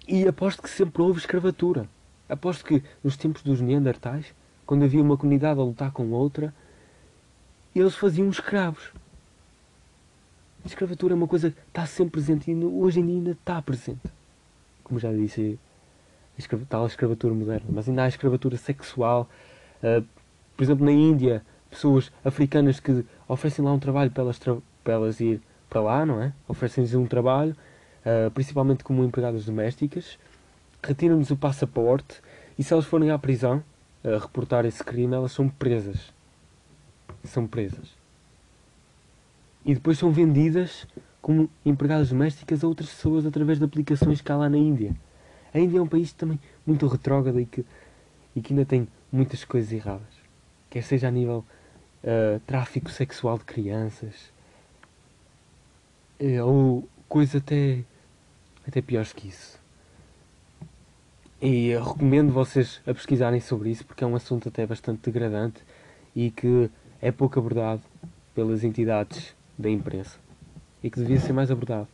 E 0.07 0.27
aposto 0.27 0.63
que 0.63 0.71
sempre 0.71 1.03
houve 1.03 1.19
escravatura. 1.19 1.87
Aposto 2.27 2.65
que 2.65 2.83
nos 3.05 3.19
tempos 3.19 3.43
dos 3.43 3.61
Neandertais, 3.61 4.35
quando 4.69 4.85
havia 4.85 5.01
uma 5.01 5.17
comunidade 5.17 5.59
a 5.59 5.63
lutar 5.63 5.91
com 5.93 6.11
outra, 6.11 6.53
eles 7.75 7.95
faziam 7.95 8.29
escravos. 8.29 8.93
A 10.63 10.67
escravatura 10.69 11.15
é 11.15 11.17
uma 11.17 11.27
coisa 11.27 11.51
que 11.51 11.59
está 11.69 11.87
sempre 11.87 12.21
presente 12.21 12.51
e 12.51 12.55
hoje 12.55 13.01
em 13.01 13.07
dia 13.07 13.15
ainda 13.15 13.31
está 13.31 13.63
presente. 13.63 14.03
Como 14.85 15.01
já 15.01 15.11
disse, 15.11 15.59
a 16.37 16.39
escrava- 16.39 16.67
tal 16.69 16.87
escravatura 16.87 17.33
moderna. 17.33 17.67
Mas 17.71 17.89
ainda 17.89 18.03
há 18.03 18.09
escravatura 18.09 18.59
sexual. 18.59 19.27
Ah, 19.83 20.03
por 20.55 20.63
exemplo, 20.63 20.85
na 20.85 20.93
Índia, 20.93 21.43
pessoas 21.71 22.13
africanas 22.23 22.79
que 22.79 23.07
oferecem 23.27 23.65
lá 23.65 23.73
um 23.73 23.79
trabalho 23.79 24.11
para 24.11 24.25
elas, 24.25 24.39
tra- 24.39 24.59
para 24.85 24.93
elas 24.93 25.19
ir 25.19 25.41
para 25.71 25.81
lá, 25.81 26.05
não 26.05 26.21
é? 26.21 26.35
Oferecem-lhes 26.47 26.95
um 26.95 27.07
trabalho, 27.07 27.57
ah, 28.05 28.31
principalmente 28.35 28.85
como 28.85 29.03
empregadas 29.03 29.47
domésticas, 29.47 30.19
retiram-lhes 30.83 31.31
o 31.31 31.39
passaporte 31.39 32.21
e 32.59 32.63
se 32.63 32.71
elas 32.75 32.85
forem 32.85 33.11
à 33.11 33.19
prisão 33.19 33.65
a 34.05 34.19
reportar 34.19 34.65
esse 34.65 34.83
crime, 34.83 35.15
elas 35.15 35.33
são 35.33 35.49
presas. 35.49 36.13
São 37.25 37.47
presas. 37.47 37.97
E 39.65 39.75
depois 39.75 39.99
são 39.99 40.11
vendidas 40.11 40.87
como 41.21 41.51
empregadas 41.65 42.11
domésticas 42.11 42.63
a 42.63 42.69
outras 42.69 42.89
pessoas 42.91 43.27
através 43.27 43.59
de 43.59 43.65
aplicações 43.65 44.21
que 44.21 44.33
há 44.33 44.37
lá 44.37 44.49
na 44.49 44.57
Índia. 44.57 44.95
A 45.53 45.59
Índia 45.59 45.79
é 45.79 45.83
um 45.83 45.89
país 45.89 46.13
também 46.13 46.39
muito 46.67 46.87
retrógrado 46.87 47.41
e 47.41 47.47
que, 47.47 47.65
e 48.35 48.41
que 48.41 48.53
ainda 48.53 48.65
tem 48.65 48.89
muitas 49.11 49.45
coisas 49.45 49.73
erradas. 49.73 50.07
Quer 50.71 50.83
seja 50.83 51.09
a 51.09 51.11
nível 51.11 51.45
ah, 52.05 52.41
tráfico 52.47 52.91
sexual 52.91 53.39
de 53.39 53.45
crianças, 53.45 54.33
eh, 56.19 56.43
ou 56.43 56.89
coisa 57.09 57.39
até, 57.39 57.85
até 58.67 58.81
piores 58.81 59.13
que 59.13 59.29
isso. 59.29 59.58
E 61.41 61.73
recomendo 61.73 62.33
vocês 62.33 62.81
a 62.85 62.93
pesquisarem 62.93 63.39
sobre 63.39 63.71
isso 63.71 63.85
porque 63.85 64.03
é 64.03 64.07
um 64.07 64.17
assunto 64.17 64.49
até 64.49 64.67
bastante 64.67 65.03
degradante 65.03 65.63
e 66.15 66.33
que 66.33 66.69
é 67.01 67.13
pouco 67.13 67.39
abordado 67.39 67.81
pelas 68.35 68.65
entidades 68.65 69.37
da 69.57 69.71
imprensa 69.71 70.19
e 70.83 70.91
que 70.91 70.99
devia 70.99 71.21
ser 71.21 71.33
mais 71.33 71.49
abordado. 71.49 71.87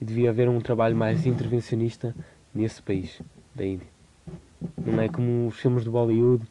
E 0.00 0.04
devia 0.04 0.30
haver 0.30 0.48
um 0.48 0.60
trabalho 0.60 0.96
mais 0.96 1.24
intervencionista 1.26 2.12
nesse 2.52 2.82
país, 2.82 3.22
da 3.54 3.64
Índia. 3.64 3.86
Não 4.84 5.00
é 5.00 5.08
como 5.08 5.46
os 5.46 5.60
filmes 5.60 5.84
de 5.84 5.90
Bollywood, 5.90 6.44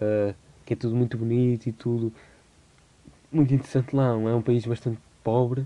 ah, 0.00 0.34
que 0.64 0.72
é 0.72 0.76
tudo 0.76 0.96
muito 0.96 1.16
bonito 1.16 1.68
e 1.68 1.72
tudo 1.72 2.12
muito 3.30 3.54
interessante 3.54 3.94
lá. 3.94 4.08
É 4.08 4.34
um 4.34 4.42
país 4.42 4.66
bastante 4.66 4.98
pobre, 5.22 5.64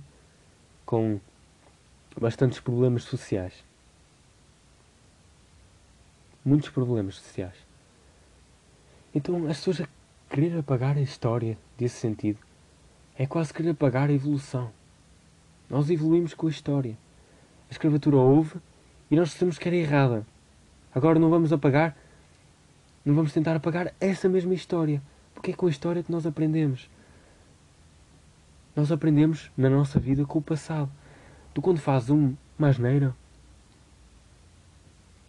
com 0.84 1.18
bastantes 2.20 2.60
problemas 2.60 3.04
sociais. 3.04 3.69
Muitos 6.44 6.70
problemas 6.70 7.16
sociais. 7.16 7.55
Então 9.14 9.46
as 9.46 9.59
pessoas 9.59 9.83
a 9.83 9.88
querer 10.35 10.59
apagar 10.59 10.96
a 10.96 11.00
história 11.00 11.59
desse 11.76 11.96
sentido 11.96 12.38
é 13.16 13.26
quase 13.26 13.53
querer 13.53 13.70
apagar 13.70 14.09
a 14.09 14.12
evolução. 14.12 14.70
Nós 15.68 15.90
evoluímos 15.90 16.33
com 16.33 16.46
a 16.46 16.50
história. 16.50 16.96
A 17.68 17.72
escravatura 17.72 18.16
houve 18.16 18.59
e 19.11 19.16
nós 19.16 19.33
sabemos 19.33 19.59
que 19.59 19.68
era 19.68 19.76
errada. 19.76 20.26
Agora 20.94 21.18
não 21.18 21.31
vamos 21.31 21.53
apagar, 21.53 21.96
não 23.05 23.14
vamos 23.14 23.33
tentar 23.33 23.55
apagar 23.55 23.92
essa 24.00 24.29
mesma 24.29 24.55
história. 24.55 25.03
Porque 25.35 25.53
é 25.53 25.55
com 25.55 25.66
a 25.66 25.70
história 25.70 26.03
que 26.03 26.11
nós 26.11 26.26
aprendemos. 26.26 26.90
Nós 28.74 28.90
aprendemos 28.90 29.50
na 29.57 29.68
nossa 29.68 30.00
vida 30.00 30.24
com 30.24 30.38
o 30.38 30.42
passado. 30.42 30.90
Tu 31.53 31.61
quando 31.61 31.79
fazes 31.79 32.11
um, 32.11 32.35
uma 32.59 32.68
asneira, 32.68 33.14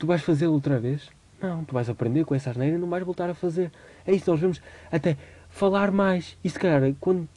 tu 0.01 0.07
vais 0.07 0.19
fazê-lo 0.19 0.53
outra 0.53 0.79
vez? 0.79 1.11
Não, 1.39 1.63
tu 1.63 1.75
vais 1.75 1.87
aprender 1.87 2.25
com 2.25 2.33
essa 2.33 2.49
asneira 2.49 2.75
e 2.75 2.79
não 2.79 2.89
vais 2.89 3.05
voltar 3.05 3.29
a 3.29 3.35
fazer. 3.35 3.71
É 4.05 4.11
isso, 4.11 4.31
nós 4.31 4.39
vamos 4.39 4.59
até 4.91 5.15
falar 5.47 5.91
mais. 5.91 6.35
E 6.43 6.49
se 6.49 6.57
calhar, 6.57 6.81
quando, 6.99 7.29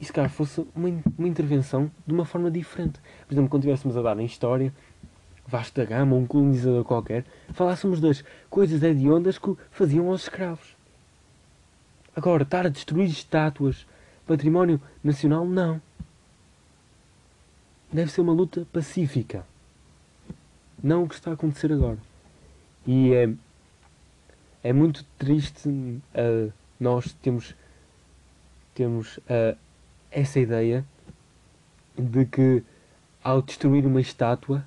e 0.00 0.04
se 0.04 0.12
calhar 0.12 0.28
fosse 0.28 0.66
uma, 0.74 0.88
uma 1.16 1.28
intervenção 1.28 1.88
de 2.04 2.12
uma 2.12 2.24
forma 2.24 2.50
diferente. 2.50 2.98
Por 3.28 3.32
exemplo, 3.32 3.48
quando 3.48 3.62
estivéssemos 3.62 3.96
a 3.96 4.02
dar 4.02 4.18
em 4.18 4.24
história, 4.24 4.74
vasta 5.46 5.84
gama, 5.84 6.16
um 6.16 6.26
colonizador 6.26 6.82
qualquer, 6.82 7.24
falássemos 7.52 8.00
das 8.00 8.24
coisas 8.48 8.82
hediondas 8.82 9.38
que 9.38 9.56
faziam 9.70 10.08
aos 10.08 10.22
escravos. 10.22 10.76
Agora, 12.16 12.42
estar 12.42 12.66
a 12.66 12.68
destruir 12.68 13.06
estátuas, 13.08 13.86
património 14.26 14.80
nacional, 15.02 15.46
não. 15.46 15.80
Deve 17.92 18.10
ser 18.10 18.20
uma 18.20 18.32
luta 18.32 18.66
pacífica. 18.72 19.46
Não 20.82 21.04
o 21.04 21.08
que 21.08 21.14
está 21.14 21.30
a 21.30 21.34
acontecer 21.34 21.72
agora. 21.72 21.98
E 22.86 23.12
é, 23.12 23.30
é 24.62 24.72
muito 24.72 25.04
triste 25.18 25.68
uh, 25.68 26.52
nós 26.78 27.12
temos, 27.22 27.54
temos 28.74 29.18
uh, 29.18 29.56
essa 30.10 30.40
ideia 30.40 30.84
de 31.96 32.24
que 32.24 32.62
ao 33.22 33.42
destruir 33.42 33.84
uma 33.84 34.00
estátua 34.00 34.64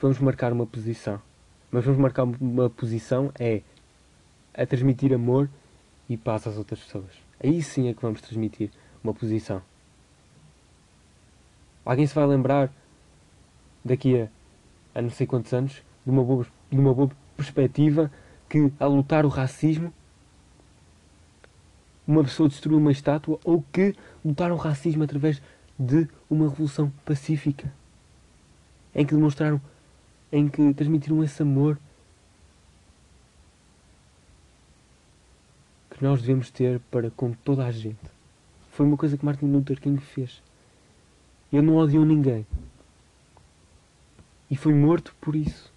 vamos 0.00 0.18
marcar 0.18 0.52
uma 0.52 0.66
posição. 0.66 1.20
Mas 1.70 1.84
vamos 1.84 2.00
marcar 2.00 2.24
uma 2.24 2.68
posição 2.68 3.32
é 3.38 3.62
a 4.52 4.66
transmitir 4.66 5.12
amor 5.12 5.48
e 6.08 6.16
paz 6.16 6.46
às 6.46 6.56
outras 6.56 6.80
pessoas. 6.80 7.10
Aí 7.42 7.62
sim 7.62 7.88
é 7.88 7.94
que 7.94 8.02
vamos 8.02 8.20
transmitir 8.20 8.70
uma 9.02 9.12
posição. 9.12 9.62
Alguém 11.84 12.06
se 12.06 12.14
vai 12.14 12.26
lembrar 12.26 12.72
daqui 13.84 14.20
a, 14.22 14.28
a 14.94 15.02
não 15.02 15.10
sei 15.10 15.26
quantos 15.26 15.52
anos 15.52 15.82
de 16.04 16.10
uma 16.10 16.22
boa, 16.22 16.46
de 16.70 16.78
uma 16.78 16.94
boa 16.94 17.10
perspectiva 17.36 18.10
que 18.48 18.72
a 18.78 18.86
lutar 18.86 19.24
o 19.24 19.28
racismo 19.28 19.92
uma 22.06 22.22
pessoa 22.22 22.48
destruiu 22.48 22.78
uma 22.78 22.92
estátua 22.92 23.38
ou 23.44 23.64
que 23.72 23.94
lutaram 24.24 24.54
o 24.54 24.58
racismo 24.58 25.04
através 25.04 25.40
de 25.78 26.06
uma 26.28 26.48
revolução 26.48 26.92
pacífica 27.04 27.72
em 28.94 29.04
que 29.04 29.14
demonstraram 29.14 29.60
em 30.30 30.48
que 30.48 30.74
transmitiram 30.74 31.22
esse 31.24 31.42
amor 31.42 31.78
que 35.90 36.02
nós 36.02 36.20
devemos 36.20 36.50
ter 36.50 36.80
para 36.90 37.10
com 37.10 37.32
toda 37.32 37.64
a 37.64 37.70
gente. 37.70 37.98
Foi 38.72 38.84
uma 38.84 38.96
coisa 38.96 39.16
que 39.16 39.24
Martin 39.24 39.46
Luther 39.46 39.80
King 39.80 40.00
fez. 40.00 40.42
Ele 41.52 41.62
não 41.62 41.76
odiou 41.76 42.04
ninguém. 42.04 42.44
E 44.50 44.56
foi 44.56 44.74
morto 44.74 45.14
por 45.20 45.34
isso. 45.34 45.72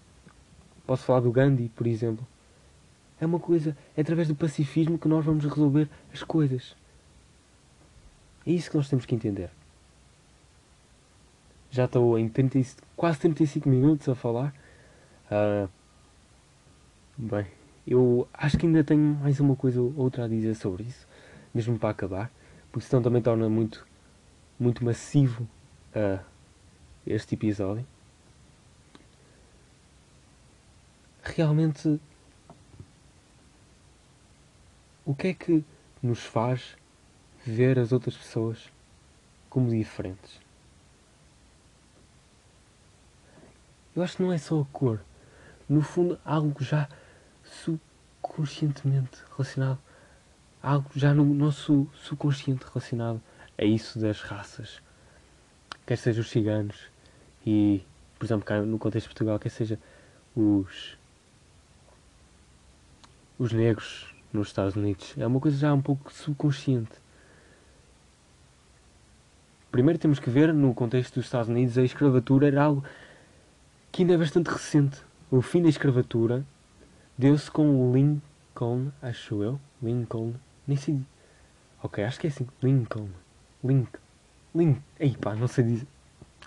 Posso 0.86 1.04
falar 1.04 1.22
do 1.22 1.32
Gandhi, 1.32 1.70
por 1.70 1.88
exemplo. 1.88 2.26
É 3.20 3.26
uma 3.26 3.40
coisa, 3.40 3.76
é 3.96 4.02
através 4.02 4.28
do 4.28 4.36
pacifismo 4.36 4.98
que 4.98 5.08
nós 5.08 5.26
vamos 5.26 5.44
resolver 5.44 5.90
as 6.14 6.24
coisas. 6.24 6.76
É 8.46 8.52
isso 8.52 8.70
que 8.70 8.78
nós 8.78 8.88
temos 8.88 9.06
que 9.06 9.16
entender. 9.16 9.50
Já 11.70 11.86
estou 11.86 12.18
em 12.18 12.30
30, 12.30 12.60
e- 12.60 12.66
quase 12.96 13.20
35 13.20 13.68
minutos 13.68 14.08
a 14.08 14.16
falar. 14.16 14.54
Ah, 15.30 15.68
bem, 17.18 17.48
eu 17.86 18.28
acho 18.34 18.58
que 18.58 18.66
ainda 18.66 18.84
tenho 18.84 19.02
mais 19.16 19.40
uma 19.40 19.56
coisa 19.56 19.82
ou 19.82 19.94
outra 19.98 20.26
a 20.26 20.28
dizer 20.28 20.56
sobre 20.56 20.84
isso, 20.84 21.06
mesmo 21.54 21.78
para 21.78 21.90
acabar, 21.90 22.32
porque 22.72 22.88
senão 22.88 23.02
também 23.04 23.22
torna 23.22 23.50
muito, 23.50 23.86
muito 24.60 24.86
massivo 24.86 25.48
ah, 25.94 26.24
este 27.06 27.36
episódio. 27.36 27.86
Realmente 31.36 32.00
o 35.06 35.14
que 35.14 35.28
é 35.28 35.34
que 35.34 35.64
nos 36.02 36.20
faz 36.20 36.76
ver 37.46 37.78
as 37.78 37.92
outras 37.92 38.16
pessoas 38.16 38.72
como 39.50 39.70
diferentes? 39.70 40.40
Eu 43.96 44.04
acho 44.04 44.18
que 44.18 44.24
não 44.24 44.32
é 44.32 44.38
só 44.38 44.62
a 44.62 44.66
cor. 44.66 45.02
No 45.68 45.82
fundo, 45.82 46.20
algo 46.24 46.64
já 46.64 46.88
subconscientemente 47.44 49.22
relacionado. 49.32 49.80
Algo 50.62 50.90
já 50.96 51.14
no 51.14 51.26
nosso 51.26 51.88
subconsciente 51.94 52.66
relacionado 52.66 53.22
a 53.58 53.64
isso 53.64 54.00
das 54.00 54.22
raças. 54.22 54.82
Quer 55.86 55.98
seja 55.98 56.22
os 56.22 56.30
ciganos 56.30 56.90
e, 57.46 57.84
por 58.18 58.26
exemplo, 58.26 58.46
cá 58.46 58.62
no 58.62 58.80
contexto 58.80 59.08
de 59.08 59.14
Portugal, 59.14 59.40
quer 59.40 59.50
seja 59.50 59.80
os 60.36 60.97
os 63.38 63.52
negros 63.52 64.14
nos 64.32 64.48
Estados 64.48 64.76
Unidos. 64.76 65.14
É 65.18 65.26
uma 65.26 65.40
coisa 65.40 65.58
já 65.58 65.74
um 65.74 65.82
pouco 65.82 66.12
subconsciente. 66.12 66.92
Primeiro 69.72 70.00
temos 70.00 70.20
que 70.20 70.30
ver, 70.30 70.54
no 70.54 70.74
contexto 70.74 71.16
dos 71.16 71.26
Estados 71.26 71.50
Unidos, 71.50 71.78
a 71.78 71.84
escravatura 71.84 72.48
era 72.48 72.64
algo 72.64 72.84
que 73.92 74.02
ainda 74.02 74.14
é 74.14 74.18
bastante 74.18 74.48
recente. 74.48 75.02
O 75.30 75.42
fim 75.42 75.62
da 75.62 75.70
escravatura 75.70 76.46
deu-se 77.18 77.52
com 77.52 77.94
Lincoln, 77.94 78.92
acho 79.02 79.44
eu. 79.44 79.60
Lincoln. 79.82 80.34
Nem 80.66 80.78
sei. 80.78 81.00
Ok, 81.84 82.04
acho 82.04 82.20
que 82.20 82.28
é 82.28 82.30
assim. 82.30 82.48
Lincoln. 82.64 83.10
Link. 83.64 83.90
Link. 84.56 84.82
Ei 85.00 85.16
pá, 85.16 85.36
não 85.36 85.48
sei 85.48 85.64
dizer. 85.64 85.88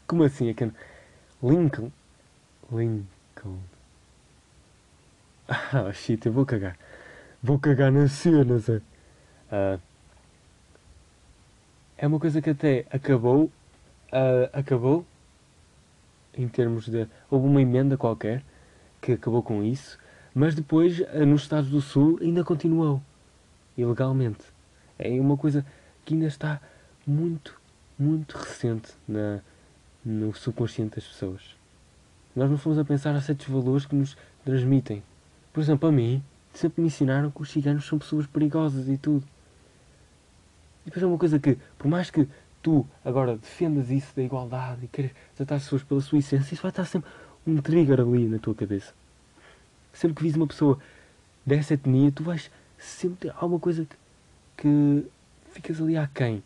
Como 0.07 0.25
assim 0.25 0.49
é 0.49 0.55
que. 0.55 0.71
Lincoln. 1.43 1.93
Lincoln. 2.73 3.59
Ah, 5.51 5.93
shit, 5.93 6.25
eu 6.27 6.33
vou 6.33 6.47
cagar. 6.47 6.77
Vou 7.43 7.59
cagar 7.59 7.91
nas 7.91 8.13
cenas. 8.13 8.69
é. 8.69 8.81
Ah, 9.51 9.79
é 11.99 12.07
uma 12.07 12.21
coisa 12.21 12.41
que 12.41 12.51
até 12.51 12.87
acabou. 12.91 13.51
ah, 14.13 14.49
acabou. 14.53 15.05
Em 16.39 16.47
termos 16.47 16.87
de. 16.89 17.09
Houve 17.29 17.47
uma 17.47 17.61
emenda 17.61 17.97
qualquer 17.97 18.45
que 19.01 19.13
acabou 19.13 19.43
com 19.43 19.65
isso. 19.65 19.99
Mas 20.33 20.55
depois, 20.55 21.01
nos 21.27 21.43
Estados 21.43 21.69
do 21.71 21.81
Sul, 21.81 22.19
ainda 22.23 22.45
continuou. 22.45 23.03
Ilegalmente. 23.77 24.45
É 24.97 25.21
uma 25.21 25.37
coisa 25.37 25.67
que 26.05 26.15
ainda 26.15 26.27
está 26.27 26.61
muito, 27.05 27.61
muito 27.99 28.37
recente 28.39 28.93
na, 29.09 29.41
no 30.05 30.33
subconsciente 30.33 30.95
das 30.97 31.05
pessoas. 31.05 31.57
Nós 32.37 32.49
não 32.49 32.57
fomos 32.57 32.79
a 32.79 32.85
pensar 32.85 33.17
a 33.17 33.21
certos 33.21 33.49
valores 33.49 33.87
que 33.87 33.97
nos 33.97 34.17
transmitem. 34.45 35.03
Por 35.53 35.61
exemplo, 35.61 35.89
a 35.89 35.93
mim, 35.93 36.23
sempre 36.53 36.81
me 36.81 36.89
ensinaram 36.89 37.31
que 37.31 37.43
os 37.43 37.51
ciganos 37.51 37.87
são 37.87 37.99
pessoas 37.99 38.27
perigosas 38.27 38.89
e 38.89 38.97
tudo. 38.97 39.25
E 40.83 40.87
depois 40.87 41.03
é 41.03 41.07
uma 41.07 41.19
coisa 41.19 41.39
que, 41.39 41.59
por 41.79 41.89
mais 41.89 42.11
que 42.11 42.29
tu 42.63 42.87
agora 43.05 43.37
defendas 43.37 43.91
isso 43.91 44.15
da 44.15 44.23
igualdade 44.23 44.85
e 44.85 44.89
queres 44.89 45.13
tratar 45.37 45.57
as 45.57 45.65
pessoas 45.65 45.83
pela 45.83 46.01
sua 46.01 46.19
essência, 46.19 46.55
isso 46.55 46.63
vai 46.63 46.71
estar 46.71 46.85
sempre 46.85 47.11
um 47.47 47.57
trigger 47.61 48.01
ali 48.01 48.29
na 48.29 48.39
tua 48.39 48.55
cabeça. 48.55 48.93
Sempre 49.93 50.17
que 50.17 50.23
vis 50.23 50.37
uma 50.37 50.47
pessoa 50.47 50.79
dessa 51.45 51.75
etnia, 51.75 52.13
tu 52.13 52.23
vais 52.23 52.51
sempre 52.79 53.29
ter 53.29 53.35
alguma 53.37 53.59
coisa 53.59 53.85
que, 53.85 53.97
que 54.57 55.07
ficas 55.53 55.81
ali 55.81 55.97
aquém. 55.97 56.43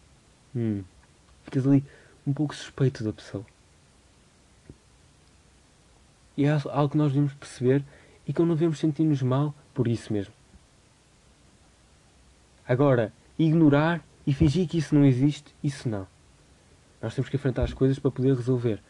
Hum. 0.55 0.83
Ficas 1.45 1.67
ali 1.67 1.85
um 2.27 2.33
pouco 2.33 2.55
suspeito 2.55 3.05
da 3.05 3.13
pessoa. 3.13 3.45
E 6.37 6.45
é 6.45 6.51
algo 6.51 6.89
que 6.89 6.97
nós 6.97 7.13
devemos 7.13 7.33
perceber 7.35 7.85
e 8.27 8.33
que 8.33 8.41
não 8.41 8.49
devemos 8.49 8.79
sentir-nos 8.79 9.23
mal 9.23 9.55
por 9.73 9.87
isso 9.89 10.13
mesmo. 10.13 10.33
Agora, 12.67 13.13
ignorar 13.39 14.03
e 14.27 14.33
fingir 14.33 14.67
que 14.67 14.79
isso 14.79 14.95
não 14.95 15.05
existe, 15.05 15.55
isso 15.63 15.89
não. 15.89 16.07
Nós 17.03 17.15
temos 17.15 17.29
que 17.29 17.37
enfrentar 17.37 17.65
as 17.65 17.75
coisas 17.75 17.99
para 17.99 18.11
poder 18.11 18.35
resolver. 18.35 18.81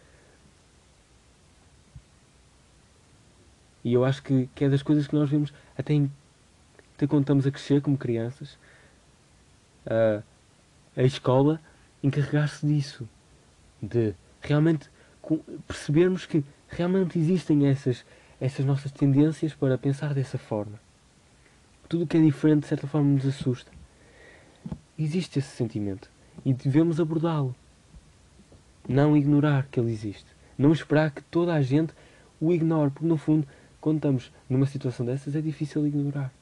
E 3.83 3.93
eu 3.93 4.05
acho 4.05 4.23
que, 4.23 4.49
que 4.55 4.65
é 4.65 4.69
das 4.69 4.83
coisas 4.83 5.07
que 5.07 5.15
nós 5.15 5.29
vemos 5.29 5.53
até, 5.77 5.93
em, 5.93 6.11
até 6.95 7.07
quando 7.07 7.23
estamos 7.23 7.47
a 7.47 7.51
crescer 7.51 7.83
como 7.83 7.99
crianças. 7.99 8.57
A, 9.85 10.23
a 10.97 11.03
escola 11.03 11.61
encarregar-se 12.03 12.67
disso. 12.67 13.09
De 13.83 14.15
realmente 14.41 14.89
percebermos 15.67 16.25
que 16.25 16.45
realmente 16.69 17.19
existem 17.19 17.67
essas, 17.67 18.05
essas 18.41 18.65
nossas 18.65 18.91
tendências 18.91 19.55
para 19.55 19.79
pensar 19.79 20.15
dessa 20.15 20.39
forma. 20.39 20.81
Tudo 21.89 22.05
o 22.05 22.07
que 22.07 22.17
é 22.17 22.21
diferente, 22.21 22.63
de 22.63 22.69
certa 22.69 22.87
forma, 22.87 23.09
nos 23.11 23.27
assusta. 23.27 23.71
Existe 24.99 25.39
esse 25.39 25.57
sentimento 25.57 26.11
e 26.45 26.53
devemos 26.53 27.01
abordá-lo. 27.01 27.55
Não 28.89 29.17
ignorar 29.17 29.67
que 29.71 29.81
ele 29.81 29.93
existe. 29.93 30.27
Não 30.57 30.73
esperar 30.73 31.11
que 31.11 31.23
toda 31.23 31.55
a 31.55 31.63
gente 31.63 31.93
o 32.41 32.53
ignore, 32.53 32.91
porque 32.91 33.07
no 33.07 33.17
fundo, 33.17 33.47
quando 33.81 33.97
estamos 33.97 34.33
numa 34.49 34.67
situação 34.67 35.05
dessas, 35.05 35.35
é 35.35 35.41
difícil 35.41 35.87
ignorar. 35.87 36.33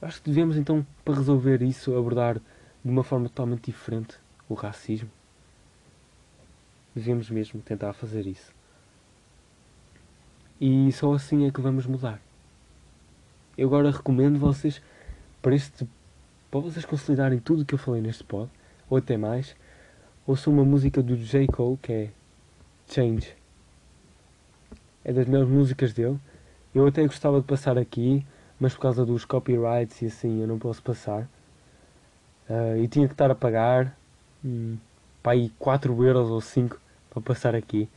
Acho 0.00 0.22
que 0.22 0.30
devemos 0.30 0.56
então, 0.56 0.86
para 1.04 1.14
resolver 1.14 1.60
isso, 1.62 1.96
abordar 1.96 2.36
de 2.36 2.90
uma 2.90 3.02
forma 3.02 3.28
totalmente 3.28 3.64
diferente 3.64 4.16
o 4.48 4.54
racismo. 4.54 5.10
Devemos 6.94 7.28
mesmo 7.30 7.60
tentar 7.60 7.92
fazer 7.92 8.26
isso. 8.26 8.57
E 10.60 10.90
só 10.92 11.12
assim 11.12 11.46
é 11.46 11.50
que 11.50 11.60
vamos 11.60 11.86
mudar. 11.86 12.20
Eu 13.56 13.68
agora 13.68 13.90
recomendo 13.90 14.38
vocês, 14.38 14.82
para 15.40 15.54
este 15.54 15.86
para 16.50 16.60
vocês 16.60 16.84
consolidarem 16.84 17.38
tudo 17.38 17.62
o 17.62 17.64
que 17.64 17.74
eu 17.74 17.78
falei 17.78 18.00
neste 18.00 18.24
pod, 18.24 18.50
ou 18.88 18.96
até 18.96 19.16
mais, 19.16 19.54
ouçam 20.26 20.52
uma 20.52 20.64
música 20.64 21.02
do 21.02 21.16
J. 21.16 21.46
Cole 21.46 21.76
que 21.76 21.92
é 21.92 22.10
Change. 22.88 23.34
É 25.04 25.12
das 25.12 25.26
melhores 25.26 25.50
músicas 25.50 25.92
dele. 25.92 26.18
Eu 26.74 26.86
até 26.86 27.02
gostava 27.02 27.40
de 27.40 27.46
passar 27.46 27.76
aqui, 27.76 28.24
mas 28.58 28.74
por 28.74 28.80
causa 28.80 29.04
dos 29.04 29.24
copyrights 29.24 30.00
e 30.02 30.06
assim 30.06 30.40
eu 30.40 30.46
não 30.46 30.58
posso 30.58 30.82
passar. 30.82 31.28
Ah, 32.48 32.78
e 32.78 32.88
tinha 32.88 33.06
que 33.06 33.14
estar 33.14 33.30
a 33.30 33.34
pagar 33.34 33.94
hum, 34.44 34.76
para 35.22 35.32
aí 35.32 35.50
4 35.58 36.04
euros 36.04 36.30
ou 36.30 36.40
5 36.40 36.80
para 37.10 37.20
passar 37.20 37.54
aqui. 37.54 37.88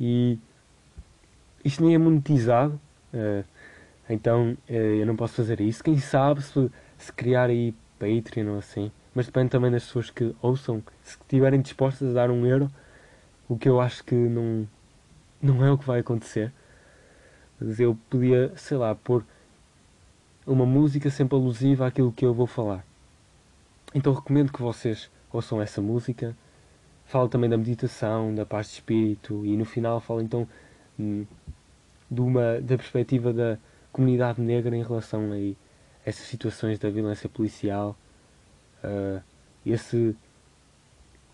E 0.00 0.38
isto 1.64 1.82
nem 1.84 1.94
é 1.94 1.98
monetizado, 1.98 2.78
ah, 3.12 3.44
então 4.08 4.56
eh, 4.68 4.98
eu 5.00 5.06
não 5.06 5.16
posso 5.16 5.34
fazer 5.34 5.60
isso. 5.60 5.82
Quem 5.82 5.98
sabe 5.98 6.42
se, 6.42 6.70
se 6.98 7.12
criar 7.12 7.48
aí 7.50 7.74
Patreon 7.98 8.52
ou 8.52 8.58
assim. 8.58 8.90
Mas 9.14 9.26
depende 9.26 9.50
também 9.50 9.70
das 9.70 9.84
pessoas 9.84 10.10
que 10.10 10.34
ouçam. 10.42 10.82
Se 11.02 11.16
estiverem 11.18 11.60
dispostas 11.60 12.10
a 12.10 12.12
dar 12.12 12.30
um 12.30 12.46
euro, 12.46 12.70
o 13.48 13.56
que 13.56 13.68
eu 13.68 13.80
acho 13.80 14.04
que 14.04 14.14
não, 14.14 14.68
não 15.40 15.64
é 15.64 15.70
o 15.70 15.78
que 15.78 15.86
vai 15.86 16.00
acontecer. 16.00 16.52
Mas 17.60 17.78
eu 17.80 17.96
podia, 18.10 18.52
sei 18.56 18.76
lá, 18.76 18.94
pôr 18.94 19.24
uma 20.46 20.66
música 20.66 21.08
sempre 21.10 21.36
alusiva 21.36 21.86
àquilo 21.86 22.12
que 22.12 22.26
eu 22.26 22.34
vou 22.34 22.46
falar. 22.46 22.84
Então 23.94 24.12
recomendo 24.12 24.52
que 24.52 24.60
vocês 24.60 25.10
ouçam 25.32 25.62
essa 25.62 25.80
música. 25.80 26.36
Falo 27.06 27.28
também 27.28 27.48
da 27.48 27.56
meditação, 27.56 28.34
da 28.34 28.44
paz 28.44 28.66
de 28.68 28.74
espírito 28.74 29.44
e 29.46 29.56
no 29.56 29.64
final 29.64 30.00
falo 30.00 30.20
então 30.20 30.48
hum, 30.98 31.24
de 32.10 32.20
uma, 32.20 32.60
da 32.60 32.76
perspectiva 32.76 33.32
da 33.32 33.58
comunidade 33.92 34.40
negra 34.40 34.76
em 34.76 34.82
relação 34.82 35.32
a 35.32 35.54
essas 36.04 36.26
situações 36.26 36.78
da 36.78 36.90
violência 36.90 37.28
policial, 37.28 37.96
uh, 38.82 39.22
esse 39.64 40.16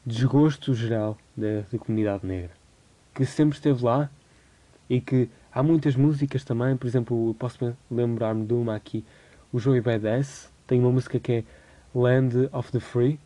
desgosto 0.05 0.75
geral 0.75 1.16
da, 1.37 1.62
da 1.73 1.79
comunidade 1.79 2.27
negra, 2.27 2.51
que 3.14 3.25
sempre 3.25 3.57
esteve 3.57 3.85
lá 3.85 4.11
e 4.89 5.01
que 5.01 5.29
há 5.53 5.62
muitas 5.62 5.97
músicas 5.97 6.45
também, 6.45 6.77
por 6.77 6.87
exemplo, 6.87 7.35
posso 7.39 7.77
lembrar-me 7.91 8.47
de 8.47 8.55
uma 8.55 8.77
aqui, 8.77 9.05
o 9.53 9.59
Joey 9.59 9.81
Badass, 9.81 10.51
tem 10.66 10.81
uma 10.81 10.91
música 10.91 11.18
que 11.18 11.33
é 11.33 11.45
Land 11.95 12.49
of 12.53 12.71
the 12.71 12.81
Free, 12.81 13.18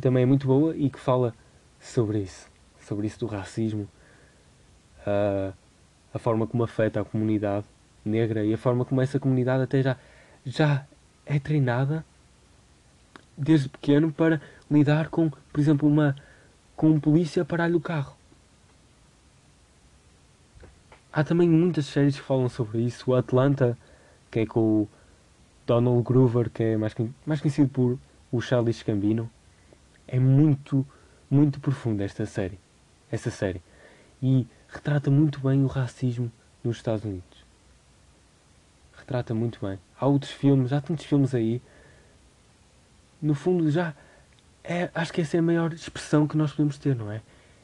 também 0.00 0.24
é 0.24 0.26
muito 0.26 0.46
boa 0.46 0.76
e 0.76 0.90
que 0.90 0.98
fala 0.98 1.34
sobre 1.80 2.20
isso, 2.20 2.50
sobre 2.80 3.06
isso 3.06 3.20
do 3.20 3.26
racismo, 3.26 3.88
uh, 5.06 5.54
a 6.16 6.18
forma 6.18 6.46
como 6.46 6.64
afeta 6.64 7.00
a 7.00 7.04
comunidade 7.04 7.66
negra 8.04 8.42
e 8.42 8.54
a 8.54 8.58
forma 8.58 8.84
como 8.84 9.02
essa 9.02 9.20
comunidade 9.20 9.62
até 9.62 9.82
já, 9.82 9.96
já 10.44 10.86
é 11.26 11.38
treinada 11.38 12.04
desde 13.36 13.68
pequeno 13.68 14.10
para 14.10 14.40
lidar 14.70 15.08
com, 15.10 15.28
por 15.28 15.60
exemplo, 15.60 15.86
uma 15.86 16.16
com 16.74 16.88
um 16.88 17.00
polícia 17.00 17.44
parar-lhe 17.44 17.74
o 17.74 17.80
carro. 17.80 18.16
Há 21.12 21.22
também 21.22 21.48
muitas 21.48 21.86
séries 21.86 22.16
que 22.16 22.22
falam 22.22 22.48
sobre 22.48 22.80
isso. 22.80 23.10
O 23.10 23.14
Atlanta, 23.14 23.76
que 24.30 24.40
é 24.40 24.46
com 24.46 24.60
o 24.60 24.88
Donald 25.66 26.02
Groover, 26.02 26.50
que 26.50 26.62
é 26.62 26.76
mais, 26.76 26.94
mais 27.24 27.40
conhecido 27.40 27.68
por 27.68 27.98
o 28.32 28.40
Charles 28.40 28.82
Gambino. 28.82 29.30
É 30.08 30.18
muito, 30.18 30.86
muito 31.30 31.60
profunda 31.60 32.04
esta 32.04 32.24
série. 32.24 32.58
Essa 33.10 33.30
série. 33.30 33.62
E 34.22 34.46
retrata 34.68 35.10
muito 35.10 35.40
bem 35.40 35.64
o 35.64 35.66
racismo 35.66 36.30
nos 36.62 36.76
Estados 36.76 37.04
Unidos. 37.04 37.44
retrata 38.96 39.34
muito 39.34 39.64
bem. 39.64 39.78
Há 39.98 40.06
outros 40.06 40.32
filmes, 40.32 40.72
há 40.72 40.80
tantos 40.80 41.04
filmes 41.04 41.34
aí. 41.34 41.62
No 43.20 43.34
fundo, 43.34 43.70
já. 43.70 43.94
É, 44.62 44.90
acho 44.94 45.12
que 45.12 45.20
essa 45.20 45.36
é 45.36 45.40
a 45.40 45.42
maior 45.42 45.72
expressão 45.72 46.26
que 46.26 46.36
nós 46.36 46.50
podemos 46.50 46.76
ter, 46.76 46.94
não 46.96 47.10
é? 47.10 47.22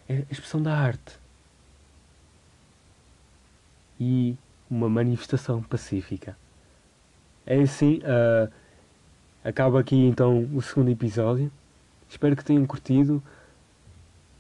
É 0.09 0.19
a 0.19 0.33
expressão 0.33 0.63
da 0.63 0.77
arte. 0.77 1.19
E 3.99 4.37
uma 4.71 4.89
manifestação 4.89 5.63
pacífica. 5.63 6.37
É 7.45 7.61
assim, 7.61 7.99
uh, 7.99 8.51
acaba 9.45 9.81
aqui 9.81 9.97
então 9.97 10.49
o 10.55 10.63
segundo 10.63 10.91
episódio. 10.91 11.51
Espero 12.09 12.37
que 12.37 12.45
tenham 12.45 12.65
curtido. 12.67 13.23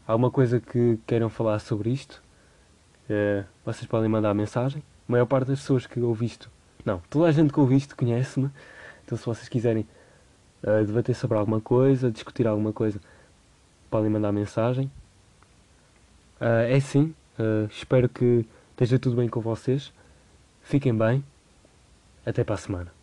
Alguma 0.06 0.30
coisa 0.30 0.60
que 0.60 0.98
queiram 1.06 1.28
falar 1.28 1.58
sobre 1.58 1.90
isto? 1.90 2.21
Uh, 3.12 3.44
vocês 3.64 3.86
podem 3.86 4.08
mandar 4.08 4.32
mensagem. 4.32 4.82
A 5.08 5.12
maior 5.12 5.26
parte 5.26 5.48
das 5.48 5.60
pessoas 5.60 5.86
que 5.86 6.00
ouvi 6.00 6.26
isto, 6.26 6.50
não, 6.84 7.02
toda 7.10 7.26
a 7.26 7.32
gente 7.32 7.52
que 7.52 7.60
ouvi 7.60 7.76
isto 7.76 7.94
conhece-me. 7.94 8.50
Então, 9.04 9.18
se 9.18 9.26
vocês 9.26 9.48
quiserem 9.48 9.86
uh, 10.62 10.84
debater 10.86 11.14
sobre 11.14 11.36
alguma 11.36 11.60
coisa, 11.60 12.10
discutir 12.10 12.46
alguma 12.46 12.72
coisa, 12.72 12.98
podem 13.90 14.10
mandar 14.10 14.32
mensagem. 14.32 14.90
Uh, 16.40 16.66
é 16.68 16.80
sim, 16.80 17.14
espero 17.70 18.08
que 18.08 18.46
esteja 18.70 18.98
tudo 18.98 19.16
bem 19.16 19.28
com 19.28 19.40
vocês. 19.40 19.92
Fiquem 20.62 20.96
bem. 20.96 21.22
Até 22.24 22.42
para 22.44 22.54
a 22.54 22.58
semana. 22.58 23.01